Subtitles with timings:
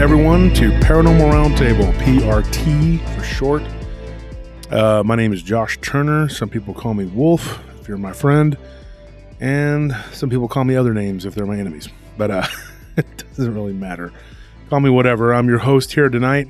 [0.00, 3.62] Everyone, to Paranormal Roundtable, PRT for short.
[4.70, 6.26] Uh, my name is Josh Turner.
[6.30, 8.56] Some people call me Wolf, if you're my friend,
[9.40, 11.90] and some people call me other names if they're my enemies.
[12.16, 12.46] But uh,
[12.96, 14.10] it doesn't really matter.
[14.70, 15.34] Call me whatever.
[15.34, 16.48] I'm your host here tonight.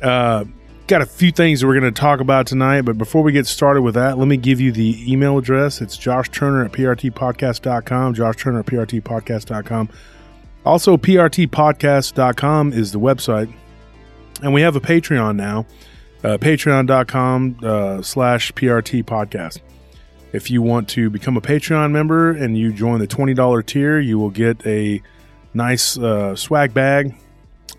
[0.00, 0.44] Uh,
[0.86, 3.48] got a few things that we're going to talk about tonight, but before we get
[3.48, 5.80] started with that, let me give you the email address.
[5.80, 8.14] It's Josh Turner at PRTpodcast.com.
[8.14, 9.88] Josh Turner at PRTpodcast.com.
[10.64, 13.52] Also, PRTpodcast.com is the website.
[14.42, 15.66] And we have a Patreon now,
[16.24, 19.60] uh, patreon.com uh, slash PRT podcast.
[20.32, 24.18] If you want to become a Patreon member and you join the $20 tier, you
[24.18, 25.02] will get a
[25.52, 27.14] nice uh, swag bag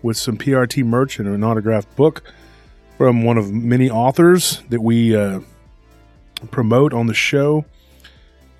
[0.02, 2.22] with some PRT merch and an autographed book
[2.96, 5.40] from one of many authors that we uh,
[6.50, 7.64] promote on the show.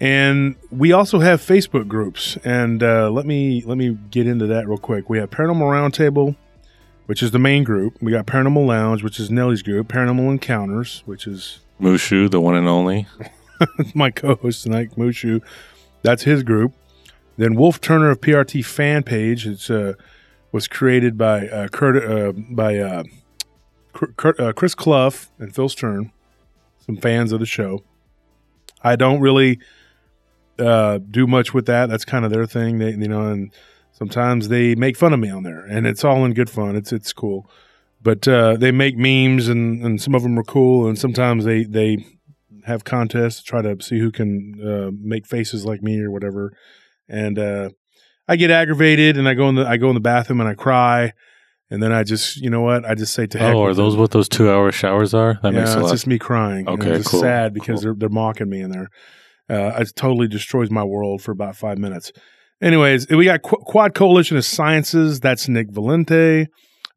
[0.05, 4.69] And we also have Facebook groups, and uh, let me let me get into that
[4.69, 5.09] real quick.
[5.09, 6.37] We have Paranormal Roundtable,
[7.07, 7.97] which is the main group.
[8.03, 9.89] We got Paranormal Lounge, which is Nelly's group.
[9.89, 13.07] Paranormal Encounters, which is Mushu, the one and only.
[13.95, 15.41] my co-host tonight, Mushu.
[16.03, 16.75] That's his group.
[17.39, 19.47] Then Wolf Turner of PRT fan page.
[19.47, 19.95] It's uh,
[20.53, 23.05] was created by uh, Kurt uh, by uh,
[23.95, 26.13] Kurt, uh, Chris Clough and Phil Stern,
[26.85, 27.83] some fans of the show.
[28.83, 29.61] I don't really
[30.59, 31.89] uh, do much with that.
[31.89, 32.79] That's kind of their thing.
[32.79, 33.53] They, you know, and
[33.93, 36.77] sometimes they make fun of me on there, and it's all in good fun.
[36.77, 37.51] It's it's cool,
[38.03, 41.65] but uh, they make memes, and, and some of them are cool, and sometimes they
[41.65, 42.05] they
[42.67, 46.53] have contests to try to see who can uh, make faces like me or whatever,
[47.09, 47.71] and uh,
[48.29, 50.55] I get aggravated, and I go in the I go in the bathroom and I
[50.55, 51.13] cry.
[51.71, 52.85] And then I just, you know what?
[52.85, 54.01] I just say to heck Oh, are those them.
[54.03, 55.41] what those two hour showers are?
[55.43, 55.93] That yeah, makes a it's lot.
[55.93, 56.69] just me crying.
[56.69, 57.95] Okay, I'm just cool, sad because cool.
[57.95, 58.91] they're they're mocking me in there.
[59.49, 62.13] Uh, it totally destroys my world for about five minutes.
[62.63, 65.21] Anyways, we got Qu- Quad Coalition of Sciences.
[65.21, 66.47] That's Nick Valente.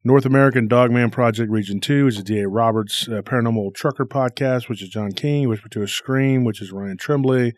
[0.03, 2.47] North American Dogman Project Region 2, which is D.A.
[2.47, 3.07] Roberts.
[3.09, 5.49] Uh, Paranormal Trucker Podcast, which is John King.
[5.49, 7.51] Whisper to a Scream, which is Ryan Tremblay.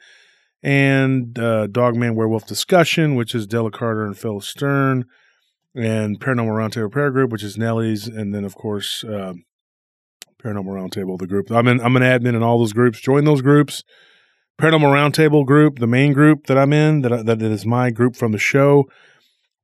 [0.64, 5.06] And uh, Dogman Werewolf Discussion, which is Della Carter and Phil Stern.
[5.76, 8.08] And Paranormal Roundtable Repair Group, which is Nellie's.
[8.08, 9.34] And then, of course, uh,
[10.44, 11.52] Paranormal Roundtable, the group.
[11.52, 13.00] I'm in, I'm an admin in all those groups.
[13.00, 13.84] Join those groups.
[14.60, 18.34] Paranormal Roundtable group, the main group that I'm in, that, that is my group from
[18.34, 18.90] the show.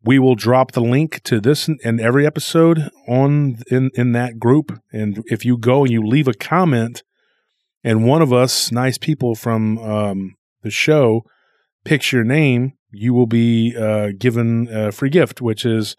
[0.01, 4.79] We will drop the link to this and every episode on in, in that group.
[4.93, 7.03] And if you go and you leave a comment,
[7.83, 11.23] and one of us, nice people from um, the show,
[11.83, 15.97] picks your name, you will be uh, given a free gift, which is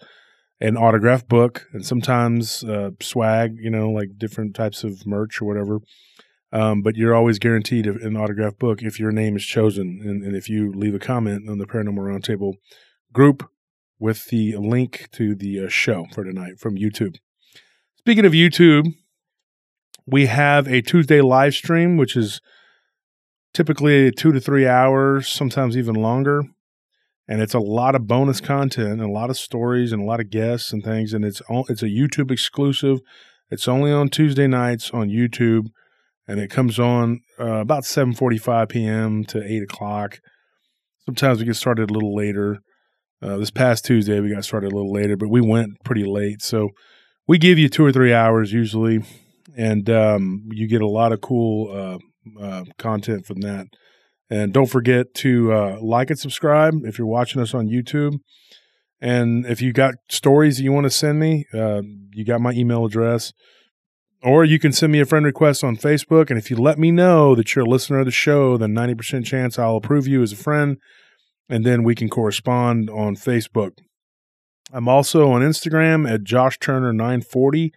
[0.58, 5.44] an autographed book and sometimes uh, swag, you know, like different types of merch or
[5.44, 5.80] whatever.
[6.52, 10.36] Um, but you're always guaranteed an autographed book if your name is chosen and, and
[10.36, 12.54] if you leave a comment on the Paranormal Roundtable
[13.12, 13.48] group
[13.98, 17.16] with the link to the uh, show for tonight from YouTube.
[17.98, 18.94] Speaking of YouTube,
[20.06, 22.40] we have a Tuesday live stream, which is
[23.52, 26.44] typically two to three hours, sometimes even longer.
[27.26, 30.20] And it's a lot of bonus content and a lot of stories and a lot
[30.20, 31.12] of guests and things.
[31.12, 33.00] And it's all, it's a YouTube exclusive.
[33.50, 35.70] It's only on Tuesday nights on YouTube
[36.28, 39.24] and it comes on uh, about 7.45 p.m.
[39.24, 40.18] to 8 o'clock.
[41.04, 42.58] Sometimes we get started a little later.
[43.22, 46.42] Uh, this past Tuesday, we got started a little later, but we went pretty late.
[46.42, 46.70] So
[47.26, 49.02] we give you two or three hours usually,
[49.56, 53.66] and um, you get a lot of cool uh, uh, content from that.
[54.28, 58.18] And don't forget to uh, like and subscribe if you're watching us on YouTube.
[59.00, 61.82] And if you got stories that you want to send me, uh,
[62.12, 63.32] you got my email address.
[64.26, 66.30] Or you can send me a friend request on Facebook.
[66.30, 69.24] And if you let me know that you're a listener of the show, then 90%
[69.24, 70.78] chance I'll approve you as a friend.
[71.48, 73.78] And then we can correspond on Facebook.
[74.72, 77.72] I'm also on Instagram at Josh Turner 940.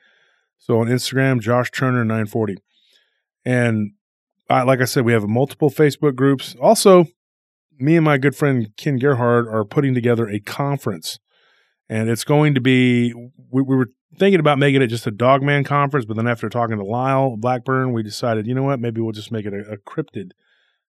[0.57, 2.57] So on Instagram, Josh Turner 940.
[3.45, 3.91] And
[4.49, 6.55] I, like I said, we have multiple Facebook groups.
[6.59, 7.05] Also,
[7.77, 11.19] me and my good friend Ken Gerhard are putting together a conference.
[11.87, 13.13] And it's going to be,
[13.51, 16.77] we, we were thinking about making it just a Dogman conference, but then after talking
[16.77, 19.77] to Lyle Blackburn, we decided, you know what, maybe we'll just make it a, a
[19.77, 20.31] cryptid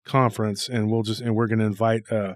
[0.04, 2.34] conference, and we'll just and we're going to invite uh,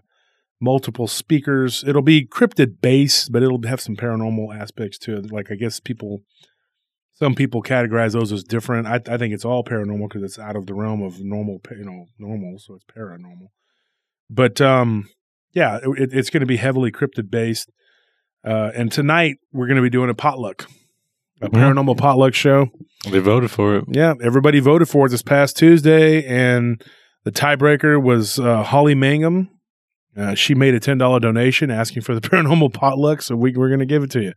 [0.60, 1.84] multiple speakers.
[1.86, 5.32] It'll be cryptid based, but it'll have some paranormal aspects to it.
[5.32, 6.20] Like I guess people,
[7.12, 8.86] some people categorize those as different.
[8.86, 11.84] I, I think it's all paranormal because it's out of the realm of normal, you
[11.84, 13.48] know, normal, so it's paranormal.
[14.28, 15.08] But um,
[15.52, 17.70] yeah, it, it's going to be heavily cryptid based.
[18.44, 20.66] Uh, and tonight we're going to be doing a potluck,
[21.42, 21.52] a Mhm.
[21.52, 22.68] paranormal potluck show.
[23.10, 23.84] They voted for it.
[23.88, 26.82] Yeah, everybody voted for it this past Tuesday, and
[27.24, 29.48] the tiebreaker was uh, Holly Mangum
[30.16, 33.68] Uh, she made a ten dollar donation asking for the paranormal potluck, so we, we're
[33.68, 34.32] going to give it to you.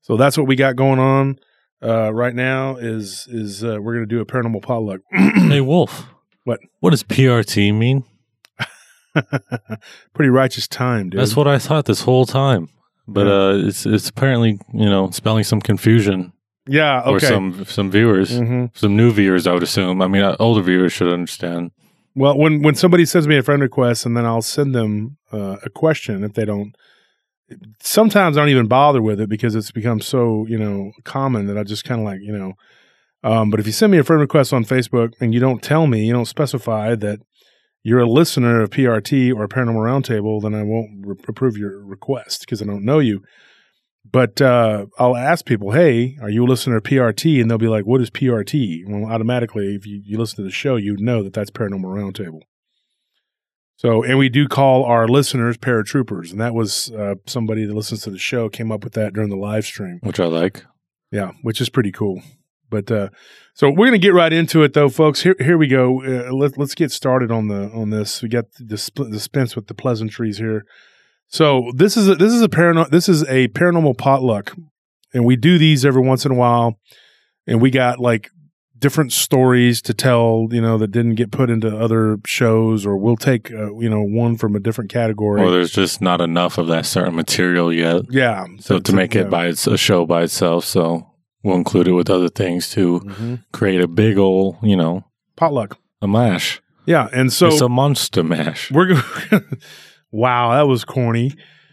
[0.00, 1.36] So that's what we got going on
[1.82, 2.76] uh, right now.
[2.76, 5.00] Is is uh, we're going to do a paranormal potluck.
[5.12, 6.06] hey, Wolf.
[6.44, 6.60] What?
[6.80, 8.04] What does PRT mean?
[10.14, 11.20] Pretty righteous time, dude.
[11.20, 12.68] That's what I thought this whole time.
[13.12, 16.32] But uh, it's it's apparently you know spelling some confusion
[16.66, 17.02] yeah.
[17.02, 17.26] for Okay.
[17.26, 19.46] some some viewers, hmm some new viewers.
[19.46, 20.00] I would assume.
[20.00, 21.72] I mean, uh, older viewers should understand.
[22.14, 25.56] Well, when when somebody sends me a friend request and then I'll send them uh,
[25.64, 26.74] a question if they don't.
[27.82, 31.58] Sometimes I don't even bother with it because it's become so you know common that
[31.58, 32.52] I just kind of like you know.
[33.22, 35.86] Um, but if you send me a friend request on Facebook and you don't tell
[35.86, 37.20] me, you don't specify that
[37.82, 42.40] you're a listener of PRT or Paranormal Roundtable, then I won't re- approve your request
[42.40, 43.22] because I don't know you.
[44.10, 47.68] But uh, I'll ask people, "Hey, are you a listener of PRT?" And they'll be
[47.68, 51.22] like, "What is PRT?" Well, automatically, if you, you listen to the show, you know
[51.22, 52.40] that that's Paranormal Roundtable.
[53.76, 58.02] So, and we do call our listeners paratroopers, and that was uh, somebody that listens
[58.02, 60.00] to the show came up with that during the live stream.
[60.02, 60.64] which I like.
[61.10, 62.22] Yeah, which is pretty cool.
[62.68, 63.08] But uh,
[63.60, 65.20] so we're gonna get right into it, though, folks.
[65.20, 66.02] Here, here we go.
[66.02, 68.22] Uh, let, let's get started on the on this.
[68.22, 70.64] We got the sp- dispense with the pleasantries here.
[71.26, 74.56] So this is a, this is a paranormal this is a paranormal potluck,
[75.12, 76.78] and we do these every once in a while.
[77.46, 78.30] And we got like
[78.78, 83.18] different stories to tell, you know, that didn't get put into other shows, or we'll
[83.18, 85.42] take uh, you know one from a different category.
[85.42, 88.04] Or there's just not enough of that certain material yet.
[88.08, 91.09] yeah, So to make it by its a show by itself, so
[91.42, 93.44] we'll include it with other things to Mhm.
[93.52, 95.04] create a big ol' you know
[95.36, 95.78] potluck.
[96.02, 96.60] a mash.
[96.86, 98.70] Yeah, and so it's a monster mash.
[98.72, 99.02] we're going
[100.10, 101.32] wow that was corny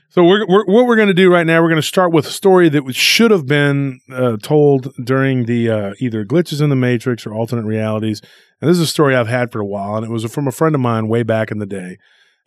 [0.10, 2.28] so we're, we're what we're going to do right now we're going to start with
[2.28, 6.76] a story that should have been uh, told during the uh, either glitches in the
[6.76, 8.22] matrix or alternate realities
[8.62, 10.52] and this is a story i've had for a while and it was from a
[10.52, 11.98] friend of mine way back in the day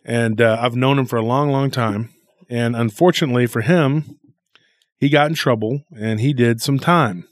[0.05, 2.09] and uh, i've known him for a long long time
[2.49, 4.17] and unfortunately for him
[5.01, 7.27] he got in trouble and he did some time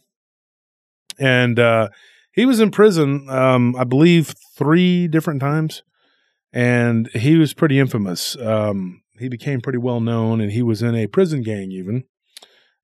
[1.17, 1.87] and uh,
[2.33, 5.83] he was in prison um, i believe three different times
[6.51, 8.35] and he was pretty infamous.
[8.37, 12.05] Um, he became pretty well known, and he was in a prison gang even.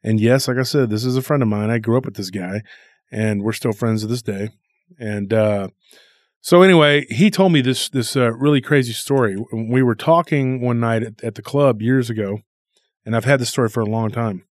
[0.03, 1.69] And yes, like I said, this is a friend of mine.
[1.69, 2.61] I grew up with this guy,
[3.11, 4.49] and we're still friends to this day.
[4.99, 5.69] And uh,
[6.41, 9.35] so, anyway, he told me this this uh, really crazy story.
[9.51, 12.39] We were talking one night at, at the club years ago,
[13.05, 14.45] and I've had this story for a long time.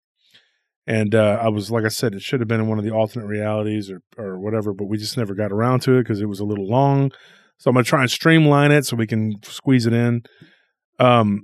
[0.86, 2.90] And uh, I was like I said, it should have been in one of the
[2.90, 6.28] alternate realities or or whatever, but we just never got around to it because it
[6.28, 7.10] was a little long.
[7.56, 10.22] So I'm gonna try and streamline it so we can squeeze it in.
[10.98, 11.42] Um,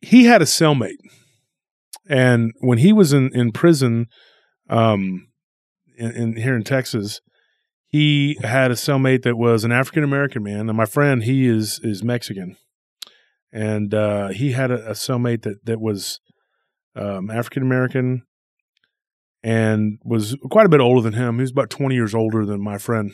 [0.00, 0.98] he had a cellmate,
[2.08, 4.06] and when he was in in prison,
[4.68, 5.28] um,
[5.96, 7.20] in, in here in Texas,
[7.86, 11.78] he had a cellmate that was an African American man, and my friend he is
[11.84, 12.56] is Mexican,
[13.52, 16.18] and uh, he had a, a cellmate that that was
[16.96, 18.22] um, African American
[19.42, 21.36] and was quite a bit older than him.
[21.36, 23.12] He was about 20 years older than my friend.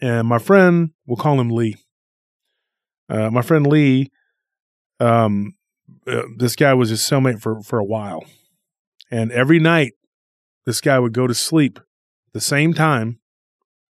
[0.00, 1.76] And my friend, we'll call him Lee.
[3.08, 4.10] Uh, my friend Lee,
[4.98, 5.54] um,
[6.06, 8.24] uh, this guy was his cellmate for, for a while.
[9.10, 9.92] And every night,
[10.66, 13.18] this guy would go to sleep at the same time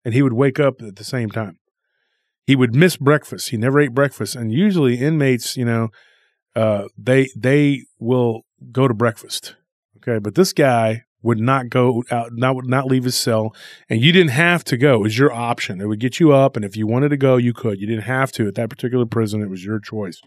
[0.05, 1.59] and he would wake up at the same time.
[2.45, 3.49] He would miss breakfast.
[3.49, 4.35] He never ate breakfast.
[4.35, 5.89] And usually inmates, you know,
[6.55, 9.55] uh, they they will go to breakfast.
[10.07, 13.53] Okay, but this guy would not go out, not would not leave his cell,
[13.89, 14.95] and you didn't have to go.
[14.95, 15.81] It was your option.
[15.81, 17.81] It would get you up, and if you wanted to go, you could.
[17.81, 19.41] You didn't have to at that particular prison.
[19.41, 20.21] It was your choice.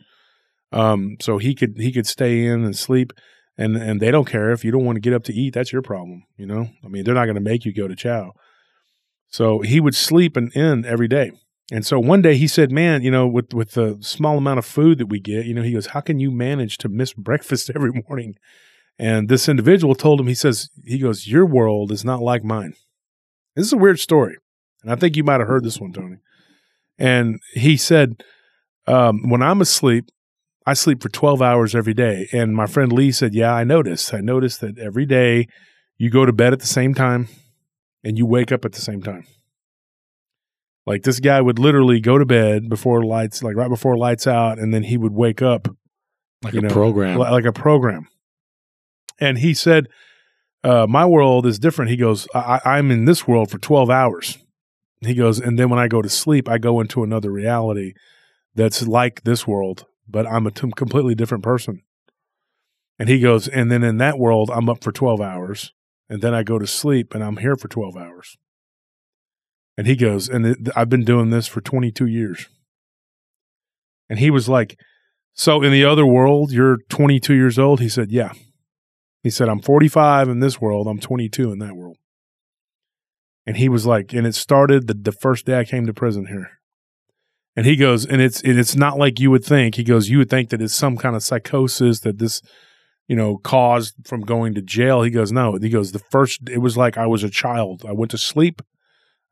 [0.72, 3.12] Um, so he could he could stay in and sleep,
[3.56, 5.54] and and they don't care if you don't want to get up to eat.
[5.54, 6.25] That's your problem.
[6.37, 8.32] You know, I mean, they're not going to make you go to chow.
[9.28, 11.30] So he would sleep and in every day.
[11.72, 14.66] And so one day he said, "Man, you know, with with the small amount of
[14.66, 17.70] food that we get, you know, he goes, how can you manage to miss breakfast
[17.75, 18.34] every morning?"
[19.00, 22.75] And this individual told him, he says, he goes, "Your world is not like mine."
[23.57, 24.37] This is a weird story,
[24.83, 26.16] and I think you might have heard this one, Tony.
[26.99, 28.23] And he said,
[28.87, 30.11] um, "When I'm asleep,
[30.66, 34.12] I sleep for 12 hours every day." And my friend Lee said, "Yeah, I noticed.
[34.12, 35.47] I noticed that every day
[35.97, 37.28] you go to bed at the same time,
[38.04, 39.25] and you wake up at the same time."
[40.87, 44.59] Like this guy would literally go to bed before lights, like right before lights out,
[44.59, 45.69] and then he would wake up
[46.42, 47.19] Like a know, program.
[47.19, 48.09] li- like a program.
[49.20, 49.88] And he said,
[50.64, 54.38] uh, "My world is different." He goes, I- "I'm in this world for 12 hours."
[55.00, 57.94] He goes, and then when I go to sleep, I go into another reality
[58.54, 61.82] that's like this world, but I'm a t- completely different person.
[62.98, 65.72] And he goes, and then in that world, I'm up for 12 hours,
[66.10, 68.36] and then I go to sleep, and I'm here for 12 hours.
[69.78, 72.48] And he goes, and it, I've been doing this for 22 years.
[74.10, 74.78] And he was like,
[75.32, 77.80] So in the other world, you're 22 years old.
[77.80, 78.32] He said, Yeah.
[79.22, 80.86] He said, I'm 45 in this world.
[80.86, 81.98] I'm 22 in that world.
[83.46, 86.26] And he was like, and it started the, the first day I came to prison
[86.26, 86.60] here.
[87.56, 89.74] And he goes, and it's and it's not like you would think.
[89.74, 92.42] He goes, you would think that it's some kind of psychosis that this,
[93.08, 95.02] you know, caused from going to jail.
[95.02, 95.58] He goes, no.
[95.60, 97.84] He goes, the first, it was like I was a child.
[97.86, 98.62] I went to sleep.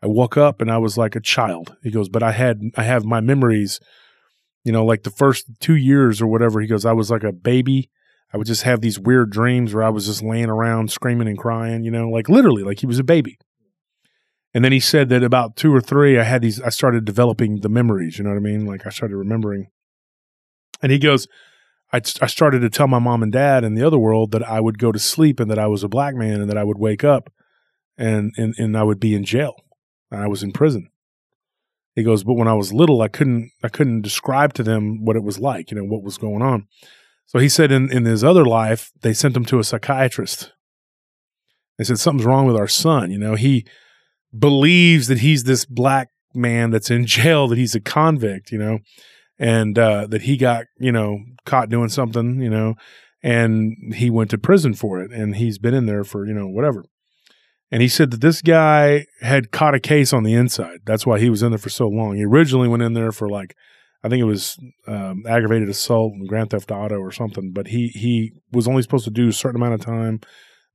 [0.02, 1.76] I woke up and I was like a child.
[1.83, 3.80] He goes, but I had, I have my memories,
[4.64, 6.61] you know, like the first two years or whatever.
[6.61, 7.88] He goes, I was like a baby.
[8.33, 11.39] I would just have these weird dreams where I was just laying around screaming and
[11.39, 13.39] crying, you know, like literally, like he was a baby.
[14.55, 17.61] And then he said that about two or three, I had these, I started developing
[17.61, 18.67] the memories, you know what I mean?
[18.67, 19.69] Like I started remembering.
[20.83, 21.27] And he goes,
[21.93, 24.61] I, I started to tell my mom and dad in the other world that I
[24.61, 26.79] would go to sleep and that I was a black man and that I would
[26.79, 27.33] wake up
[27.97, 29.55] and, and, and I would be in jail
[30.11, 30.91] and I was in prison.
[31.95, 35.17] He goes, but when I was little, I couldn't, I couldn't describe to them what
[35.17, 36.69] it was like, you know, what was going on.
[37.29, 40.53] So he said in, in his other life, they sent him to a psychiatrist.
[41.79, 43.13] They said, something's wrong with our son.
[43.13, 43.65] You know, he,
[44.37, 48.79] believes that he's this black man that's in jail, that he's a convict, you know,
[49.39, 52.75] and uh, that he got, you know, caught doing something, you know,
[53.23, 55.11] and he went to prison for it.
[55.13, 56.85] And he's been in there for, you know, whatever.
[57.71, 60.81] And he said that this guy had caught a case on the inside.
[60.87, 62.17] That's why he was in there for so long.
[62.17, 63.55] He originally went in there for like,
[64.05, 67.88] I think it was um, aggravated assault and grand theft auto or something, but he,
[67.88, 70.21] he was only supposed to do a certain amount of time.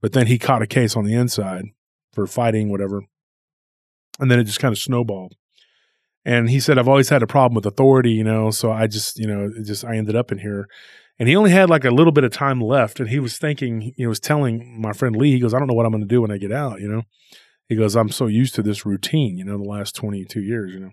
[0.01, 1.63] But then he caught a case on the inside
[2.11, 3.03] for fighting, whatever
[4.19, 5.35] and then it just kind of snowballed.
[6.25, 9.19] And he said, I've always had a problem with authority, you know, so I just,
[9.19, 10.67] you know, just, I ended up in here.
[11.19, 12.99] And he only had like a little bit of time left.
[12.99, 15.73] And he was thinking, he was telling my friend Lee, he goes, I don't know
[15.73, 17.03] what I'm going to do when I get out, you know?
[17.67, 20.79] He goes, I'm so used to this routine, you know, the last 22 years, you
[20.79, 20.91] know?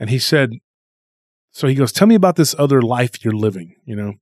[0.00, 0.50] And he said,
[1.54, 4.14] so he goes, tell me about this other life you're living, you know?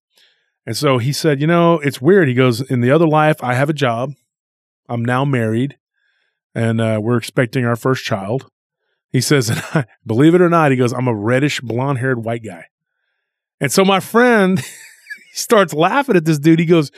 [0.67, 2.29] And so he said, you know, it's weird.
[2.29, 4.13] He goes, in the other life, I have a job.
[4.87, 5.79] I'm now married
[6.55, 8.51] and uh, we're expecting our first child.
[9.09, 9.51] He says,
[10.07, 12.67] believe it or not, he goes, I'm a reddish blonde haired white guy.
[13.63, 14.63] And so my friend
[15.33, 16.59] starts laughing at this dude.
[16.59, 16.93] He goes,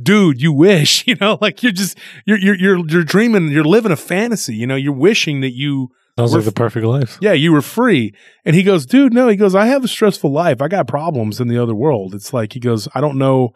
[0.00, 3.92] dude, you wish, you know, like you're just, you're, you're, you're, you're dreaming, you're living
[3.92, 7.16] a fantasy, you know, you're wishing that you, Sounds like the perfect life.
[7.20, 8.12] yeah, you were free.
[8.44, 10.60] And he goes, dude, no, he goes, I have a stressful life.
[10.60, 12.12] I got problems in the other world.
[12.12, 13.50] It's like, he goes, I don't know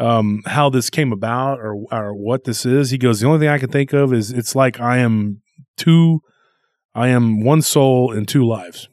[0.00, 2.90] um, how this came about or or what this is.
[2.90, 5.42] He goes, the only thing I can think of is it's like I am
[5.76, 6.22] two,
[6.92, 8.88] I am one soul in two lives.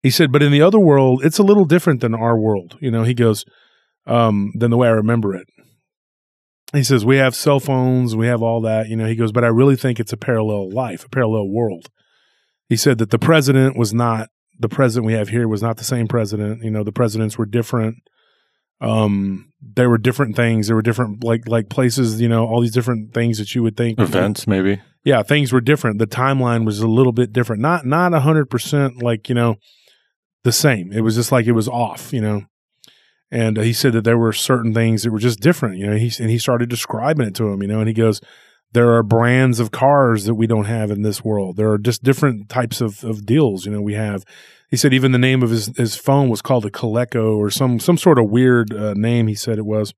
[0.00, 2.78] He said, but in the other world, it's a little different than our world.
[2.80, 3.44] You know, he goes,
[4.06, 5.48] um, than the way I remember it.
[6.72, 9.44] He says, we have cell phones, we have all that, you know, he goes, but
[9.44, 11.88] I really think it's a parallel life, a parallel world.
[12.68, 15.84] He said that the president was not the president we have here was not the
[15.84, 16.62] same president.
[16.62, 17.96] You know, the presidents were different
[18.80, 22.72] um there were different things there were different like like places you know all these
[22.72, 24.80] different things that you would think Events, maybe.
[25.04, 28.46] yeah things were different the timeline was a little bit different not not a hundred
[28.46, 29.56] percent like you know
[30.44, 32.42] the same it was just like it was off you know
[33.30, 35.96] and uh, he said that there were certain things that were just different you know
[35.96, 38.20] he and he started describing it to him you know and he goes
[38.72, 42.02] there are brands of cars that we don't have in this world there are just
[42.02, 44.24] different types of of deals you know we have
[44.70, 47.80] he said even the name of his, his phone was called a Coleco or some
[47.80, 49.26] some sort of weird uh, name.
[49.26, 49.92] He said it was,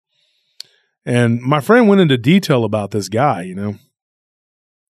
[1.05, 3.77] and my friend went into detail about this guy, you know.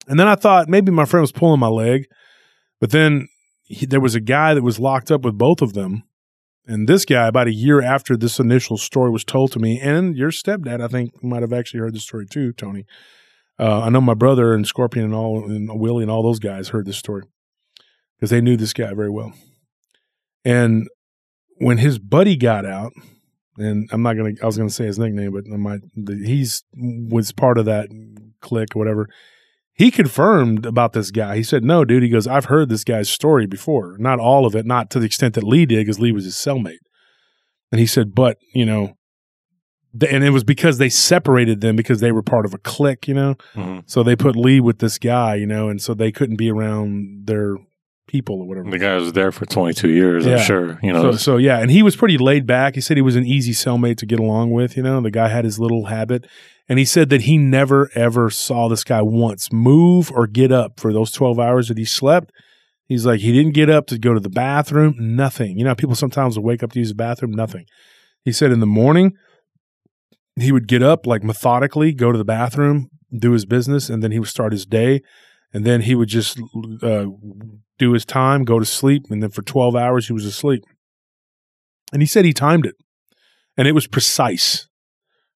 [0.07, 2.07] And then I thought maybe my friend was pulling my leg,
[2.79, 3.27] but then
[3.63, 6.03] he, there was a guy that was locked up with both of them,
[6.65, 10.15] and this guy about a year after this initial story was told to me, and
[10.15, 12.85] your stepdad I think might have actually heard the story too, Tony.
[13.59, 16.69] Uh, I know my brother and Scorpion and all and Willie and all those guys
[16.69, 17.23] heard this story
[18.15, 19.33] because they knew this guy very well.
[20.43, 20.87] And
[21.57, 22.93] when his buddy got out,
[23.57, 27.31] and I'm not gonna, I was gonna say his nickname, but I might, he's was
[27.31, 27.89] part of that
[28.41, 29.09] clique or whatever.
[29.81, 31.35] He confirmed about this guy.
[31.37, 33.95] He said, "No, dude." He goes, "I've heard this guy's story before.
[33.97, 36.35] Not all of it, not to the extent that Lee did, because Lee was his
[36.35, 36.83] cellmate."
[37.71, 38.93] And he said, "But you know."
[40.07, 43.15] And it was because they separated them because they were part of a clique, you
[43.15, 43.35] know.
[43.55, 46.49] hmm So they put Lee with this guy, you know, and so they couldn't be
[46.51, 47.57] around their
[48.07, 48.69] people or whatever.
[48.69, 50.35] The guy was there for 22 years, Yeah.
[50.35, 50.79] I'm sure.
[50.83, 52.75] You know, So, so yeah, and he was pretty laid back.
[52.75, 54.77] He said he was an easy cellmate to get along with.
[54.77, 56.25] You know, the guy had his little habit,
[56.71, 60.79] and he said that he never ever saw this guy once move or get up
[60.79, 62.31] for those twelve hours that he slept.
[62.87, 65.59] He's like he didn't get up to go to the bathroom, nothing.
[65.59, 67.65] You know, people sometimes will wake up to use the bathroom, nothing.
[68.23, 69.17] He said in the morning
[70.39, 74.13] he would get up like methodically, go to the bathroom, do his business, and then
[74.13, 75.01] he would start his day.
[75.53, 76.39] And then he would just
[76.81, 77.07] uh,
[77.77, 80.63] do his time, go to sleep, and then for twelve hours he was asleep.
[81.91, 82.75] And he said he timed it
[83.57, 84.69] and it was precise.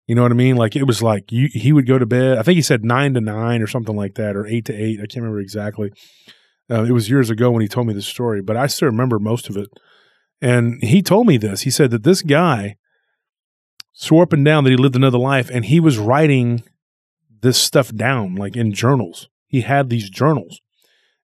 [0.07, 0.55] You know what I mean?
[0.55, 2.37] Like it was like you, he would go to bed.
[2.37, 4.99] I think he said nine to nine or something like that, or eight to eight.
[4.99, 5.91] I can't remember exactly.
[6.69, 9.19] Uh, it was years ago when he told me this story, but I still remember
[9.19, 9.69] most of it.
[10.41, 11.61] And he told me this.
[11.61, 12.77] He said that this guy
[13.93, 16.63] swore up and down that he lived another life, and he was writing
[17.41, 19.27] this stuff down, like in journals.
[19.47, 20.59] He had these journals,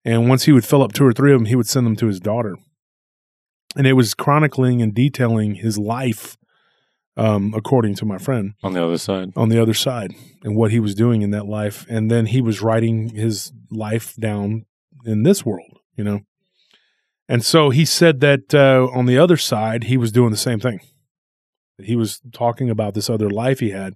[0.05, 1.95] and once he would fill up two or three of them, he would send them
[1.97, 2.55] to his daughter,
[3.75, 6.37] and it was chronicling and detailing his life
[7.21, 9.31] um, according to my friend on the other side.
[9.35, 11.85] on the other side and what he was doing in that life.
[11.87, 14.65] And then he was writing his life down
[15.05, 16.21] in this world, you know.
[17.29, 20.59] And so he said that uh, on the other side, he was doing the same
[20.59, 20.79] thing.
[21.77, 23.93] He was talking about this other life he had.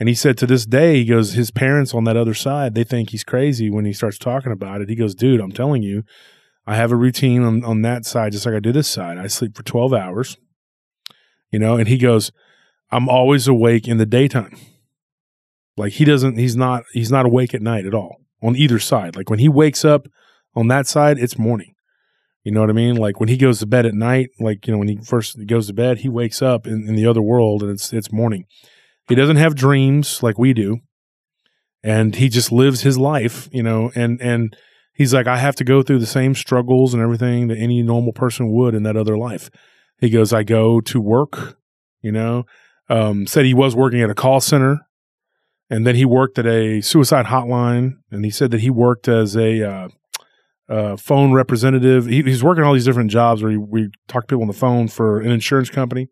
[0.00, 2.82] And he said to this day, he goes, his parents on that other side, they
[2.82, 4.88] think he's crazy when he starts talking about it.
[4.88, 6.02] He goes, dude, I'm telling you,
[6.66, 9.16] I have a routine on, on that side, just like I do this side.
[9.16, 10.36] I sleep for 12 hours,
[11.52, 12.32] you know, and he goes,
[12.94, 14.56] I'm always awake in the daytime.
[15.76, 19.16] Like he doesn't, he's not, he's not awake at night at all on either side.
[19.16, 20.06] Like when he wakes up
[20.54, 21.74] on that side, it's morning.
[22.44, 22.94] You know what I mean?
[22.94, 25.66] Like when he goes to bed at night, like, you know, when he first goes
[25.66, 28.44] to bed, he wakes up in, in the other world and it's, it's morning.
[29.08, 30.78] He doesn't have dreams like we do.
[31.82, 34.56] And he just lives his life, you know, and, and
[34.94, 38.12] he's like, I have to go through the same struggles and everything that any normal
[38.12, 39.50] person would in that other life.
[39.98, 41.58] He goes, I go to work,
[42.00, 42.44] you know,
[42.88, 44.78] um, said he was working at a call center
[45.70, 49.36] and then he worked at a suicide hotline and he said that he worked as
[49.36, 49.88] a uh,
[50.68, 52.06] uh, phone representative.
[52.06, 54.54] He, he's working all these different jobs where he, we talk to people on the
[54.54, 56.08] phone for an insurance company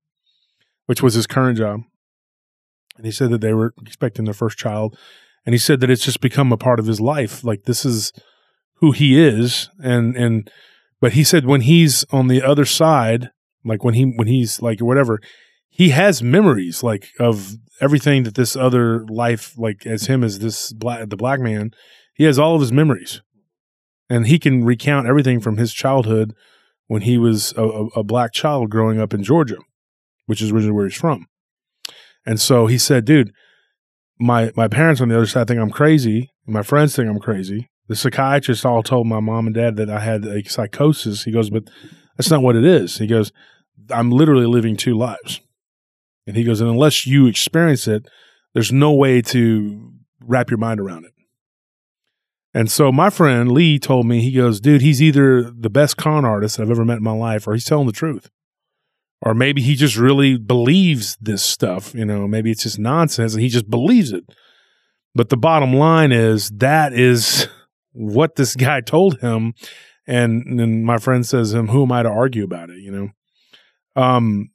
[0.86, 1.80] which was his current job.
[2.96, 4.98] And he said that they were expecting their first child
[5.44, 8.12] and he said that it's just become a part of his life like this is
[8.76, 10.50] who he is and and
[11.00, 13.30] but he said when he's on the other side
[13.64, 15.18] like when he when he's like whatever
[15.72, 20.72] he has memories like of everything that this other life like as him as this
[20.72, 21.72] black the black man
[22.14, 23.22] he has all of his memories.
[24.10, 26.34] And he can recount everything from his childhood
[26.86, 27.62] when he was a,
[27.96, 29.56] a, black child growing up in georgia
[30.26, 31.26] which is originally where he's from.
[32.26, 33.32] And so he said dude
[34.20, 36.30] my my parents on the other side think i'm crazy.
[36.46, 37.70] My friends think i'm crazy.
[37.88, 41.24] The psychiatrist all told my mom and dad that i had a psychosis.
[41.24, 41.64] He goes but
[42.18, 42.98] that's not what it is.
[42.98, 43.32] He goes
[43.90, 45.40] i'm literally living two lives
[46.26, 48.08] and he goes, and unless you experience it,
[48.54, 49.92] there's no way to
[50.24, 51.12] wrap your mind around it.
[52.54, 56.24] And so my friend Lee told me, he goes, dude, he's either the best con
[56.24, 58.30] artist I've ever met in my life, or he's telling the truth.
[59.22, 63.42] Or maybe he just really believes this stuff, you know, maybe it's just nonsense and
[63.42, 64.24] he just believes it.
[65.14, 67.48] But the bottom line is that is
[67.92, 69.54] what this guy told him.
[70.06, 74.02] And, and my friend says, him, who am I to argue about it, you know?
[74.02, 74.50] Um,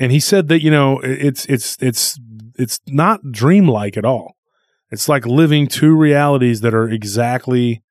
[0.00, 2.18] and he said that you know it's it's it's
[2.56, 4.34] it's not dreamlike at all.
[4.90, 7.84] It's like living two realities that are exactly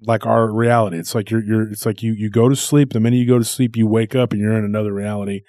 [0.00, 0.98] like our reality.
[0.98, 2.92] It's like you're you're it's like you you go to sleep.
[2.92, 5.42] The minute you go to sleep, you wake up and you're in another reality,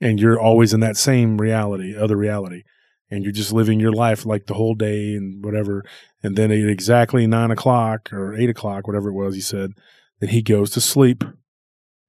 [0.00, 2.62] and you're always in that same reality, other reality,
[3.10, 5.82] and you're just living your life like the whole day and whatever.
[6.22, 9.72] And then at exactly nine o'clock or eight o'clock, whatever it was, he said
[10.20, 11.24] that he goes to sleep,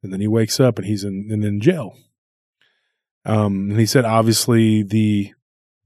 [0.04, 1.96] and then he wakes up and he's in in jail
[3.26, 5.34] um, and he said, obviously, the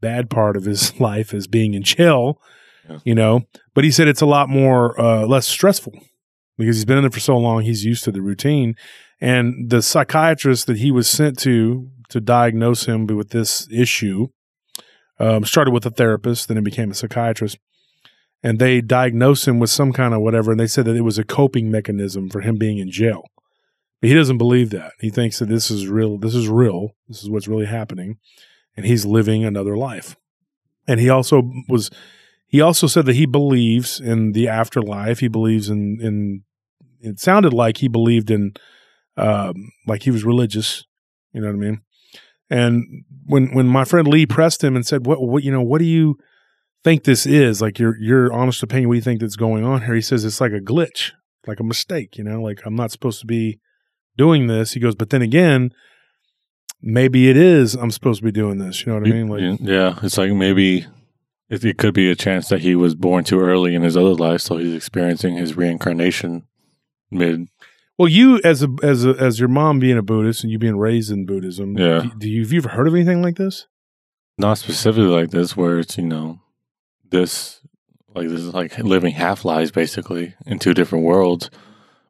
[0.02, 2.42] bad part of his life is being in jail,
[2.90, 3.00] Yeah.
[3.04, 3.42] you know,
[3.74, 5.94] but he said it's a lot more, uh, less stressful
[6.58, 7.62] because he's been in there for so long.
[7.62, 8.76] He's used to the routine.
[9.20, 14.28] And the psychiatrist that he was sent to to diagnose him with this issue
[15.20, 17.58] um, started with a therapist, then it became a psychiatrist.
[18.44, 20.52] And they diagnosed him with some kind of whatever.
[20.52, 23.24] And they said that it was a coping mechanism for him being in jail.
[24.02, 24.94] But he doesn't believe that.
[25.00, 26.18] He thinks that this is real.
[26.18, 26.96] This is real.
[27.08, 28.18] This is what's really happening.
[28.76, 30.16] And he's living another life.
[30.88, 31.90] And he also was,
[32.46, 35.20] he also said that he believes in the afterlife.
[35.20, 36.44] He believes in, in,
[37.00, 38.54] it sounded like he believed in,
[39.18, 40.86] um, like he was religious.
[41.34, 41.82] You know what I mean?
[42.50, 45.80] And when, when my friend Lee pressed him and said, what, what, you know, what
[45.80, 46.18] do you
[46.84, 47.62] think this is?
[47.62, 49.96] Like your, your honest opinion, what do you think that's going on here?
[49.96, 51.12] He says it's like a glitch,
[51.48, 53.60] like a mistake, you know, like I'm not supposed to be
[54.18, 54.74] doing this.
[54.74, 55.74] He goes, but then again,
[56.82, 58.86] maybe it is I'm supposed to be doing this.
[58.86, 59.28] You know what I mean?
[59.28, 60.86] Like, yeah, it's like maybe
[61.50, 64.14] it, it could be a chance that he was born too early in his other
[64.14, 66.44] life, so he's experiencing his reincarnation
[67.10, 67.48] mid.
[67.98, 70.78] well, you as a as a, as your mom being a Buddhist and you being
[70.78, 72.02] raised in Buddhism, Yeah.
[72.02, 73.68] do, do you have you ever heard of anything like this?
[74.38, 76.40] Not specifically like this, where it's you know
[77.10, 77.62] this
[78.14, 81.50] like this is like living half lives basically in two different worlds.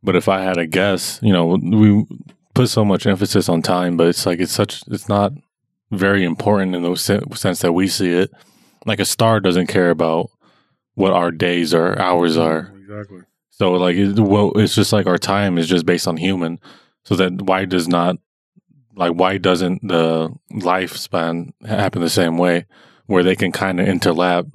[0.07, 2.05] But if I had a guess, you know, we
[2.53, 5.33] put so much emphasis on time, but it's like it's such it's not
[5.91, 8.31] very important in the sense that we see it.
[8.85, 10.29] Like a star doesn't care about
[10.93, 12.73] what our days or hours are.
[12.79, 13.23] Exactly.
[13.49, 16.61] So like it, well, it's just like our time is just based on human.
[17.03, 18.15] So that why does not
[18.95, 22.65] like why doesn't the lifespan happen the same way
[23.07, 24.49] where they can kind of interlap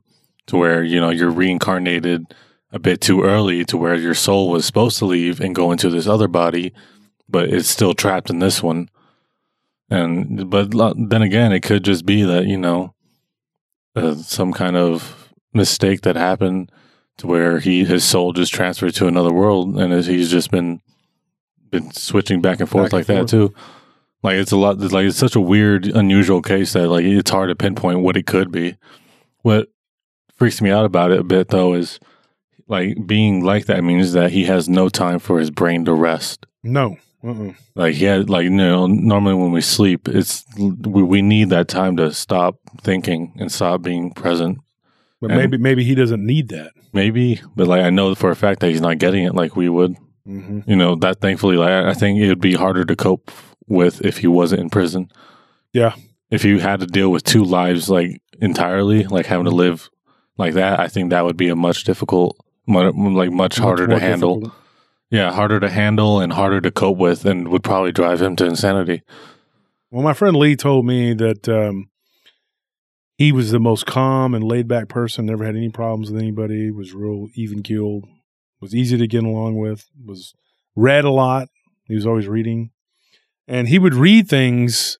[0.46, 2.24] to where you know you're reincarnated
[2.72, 5.90] a bit too early to where your soul was supposed to leave and go into
[5.90, 6.72] this other body
[7.32, 8.88] but it's still trapped in this one.
[9.90, 12.94] And but then again it could just be that you know
[13.96, 16.70] uh, some kind of mistake that happened
[17.18, 20.80] to where he his soul just transferred to another world and he's just been
[21.70, 23.30] been switching back and forth Back and like that forth.
[23.30, 23.54] too.
[24.22, 27.48] Like it's a lot like it's such a weird unusual case that like it's hard
[27.48, 28.76] to pinpoint what it could be.
[29.42, 29.68] What
[30.36, 31.98] freaks me out about it a bit though is
[32.72, 36.46] like being like that means that he has no time for his brain to rest
[36.62, 36.96] No.
[37.24, 37.52] Uh-uh.
[37.76, 41.68] like he had like you know normally when we sleep it's we, we need that
[41.68, 44.58] time to stop thinking and stop being present
[45.20, 46.70] But And- maybe maybe he doesn't need that.
[46.92, 49.68] maybe but like i know for a fact that he's not getting it like we
[49.76, 49.94] would
[50.26, 53.30] hmm you know that thankfully like i think it would be harder to cope
[53.78, 55.02] with if he wasn't in prison
[55.72, 55.94] Yeah.
[56.36, 59.88] if you had to deal with two lives like entirely like having to live
[60.42, 62.32] like that i think that would be a much difficult
[62.66, 64.60] like much harder to handle difficult.
[65.10, 68.46] yeah harder to handle and harder to cope with and would probably drive him to
[68.46, 69.02] insanity
[69.90, 71.90] Well, my friend Lee told me that um,
[73.18, 75.26] he was the most calm and laid back person.
[75.26, 76.70] Never had any problems with anybody.
[76.70, 78.06] Was real even keeled.
[78.60, 79.84] Was easy to get along with.
[80.02, 80.32] Was
[80.74, 81.48] read a lot.
[81.84, 82.70] He was always reading,
[83.46, 84.96] and he would read things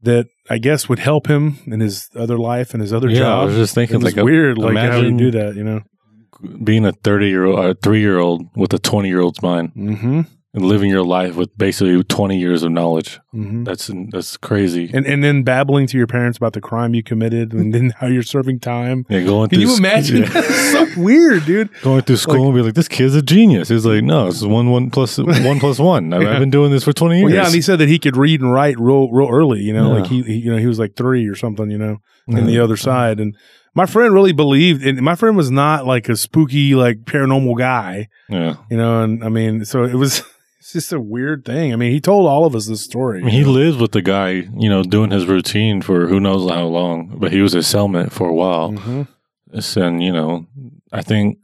[0.00, 3.44] that I guess would help him in his other life and his other yeah i
[3.44, 5.82] was just thinking like weird, like how imagine- you do that, you know.
[6.62, 9.72] Being a 30 year old a 3 year old with a 20 year old's mind
[9.76, 10.20] Mm-hmm.
[10.54, 13.64] and living your life with basically 20 years of knowledge Mm-hmm.
[13.64, 17.52] that's that's crazy And and then babbling to your parents about the crime you committed,
[17.52, 19.04] and then how you're serving time.
[19.10, 20.22] yeah going Can through you sc- imagine?
[20.22, 20.28] yeah.
[20.30, 21.68] That's so weird, dude.
[21.82, 24.70] going through school and be like, "This kid's a genius." He's like, "No, it's one
[24.70, 26.14] one plus one plus one.
[26.14, 27.98] I've, I've been doing this for twenty years." Well, yeah, and he said that he
[27.98, 29.60] could read and write real, real early.
[29.60, 30.00] You know, Yeah.
[30.00, 31.70] like he, he, you know, he was like three or something.
[31.70, 33.36] You know, in the other side, and
[33.76, 34.84] my friend really believed.
[34.84, 38.08] And my friend was not like a spooky, like paranormal guy.
[38.28, 38.56] yeah.
[38.70, 40.22] You know, and I mean, so it was.
[40.66, 41.72] It's just a weird thing.
[41.72, 43.20] I mean, he told all of us this story.
[43.20, 46.50] I mean, he lives with the guy, you know, doing his routine for who knows
[46.50, 47.18] how long.
[47.20, 49.02] But he was his cellmate for a while, hmm
[49.76, 50.44] and you know,
[50.90, 51.38] I think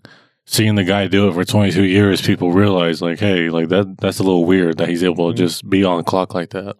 [0.44, 3.96] seeing the guy do it for twenty two years, people realize like, hey, like that
[3.98, 5.38] that's a little weird that he's able to Mhm.
[5.46, 6.74] just be on the clock like that.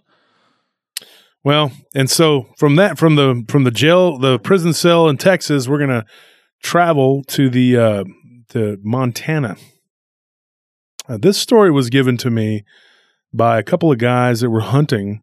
[1.45, 5.67] Well, and so from that, from the from the jail, the prison cell in Texas,
[5.67, 6.05] we're gonna
[6.63, 8.05] travel to the uh,
[8.51, 9.57] to Montana.
[11.09, 12.65] Uh, this story was given to me
[13.35, 15.23] by a couple of guys that were hunting,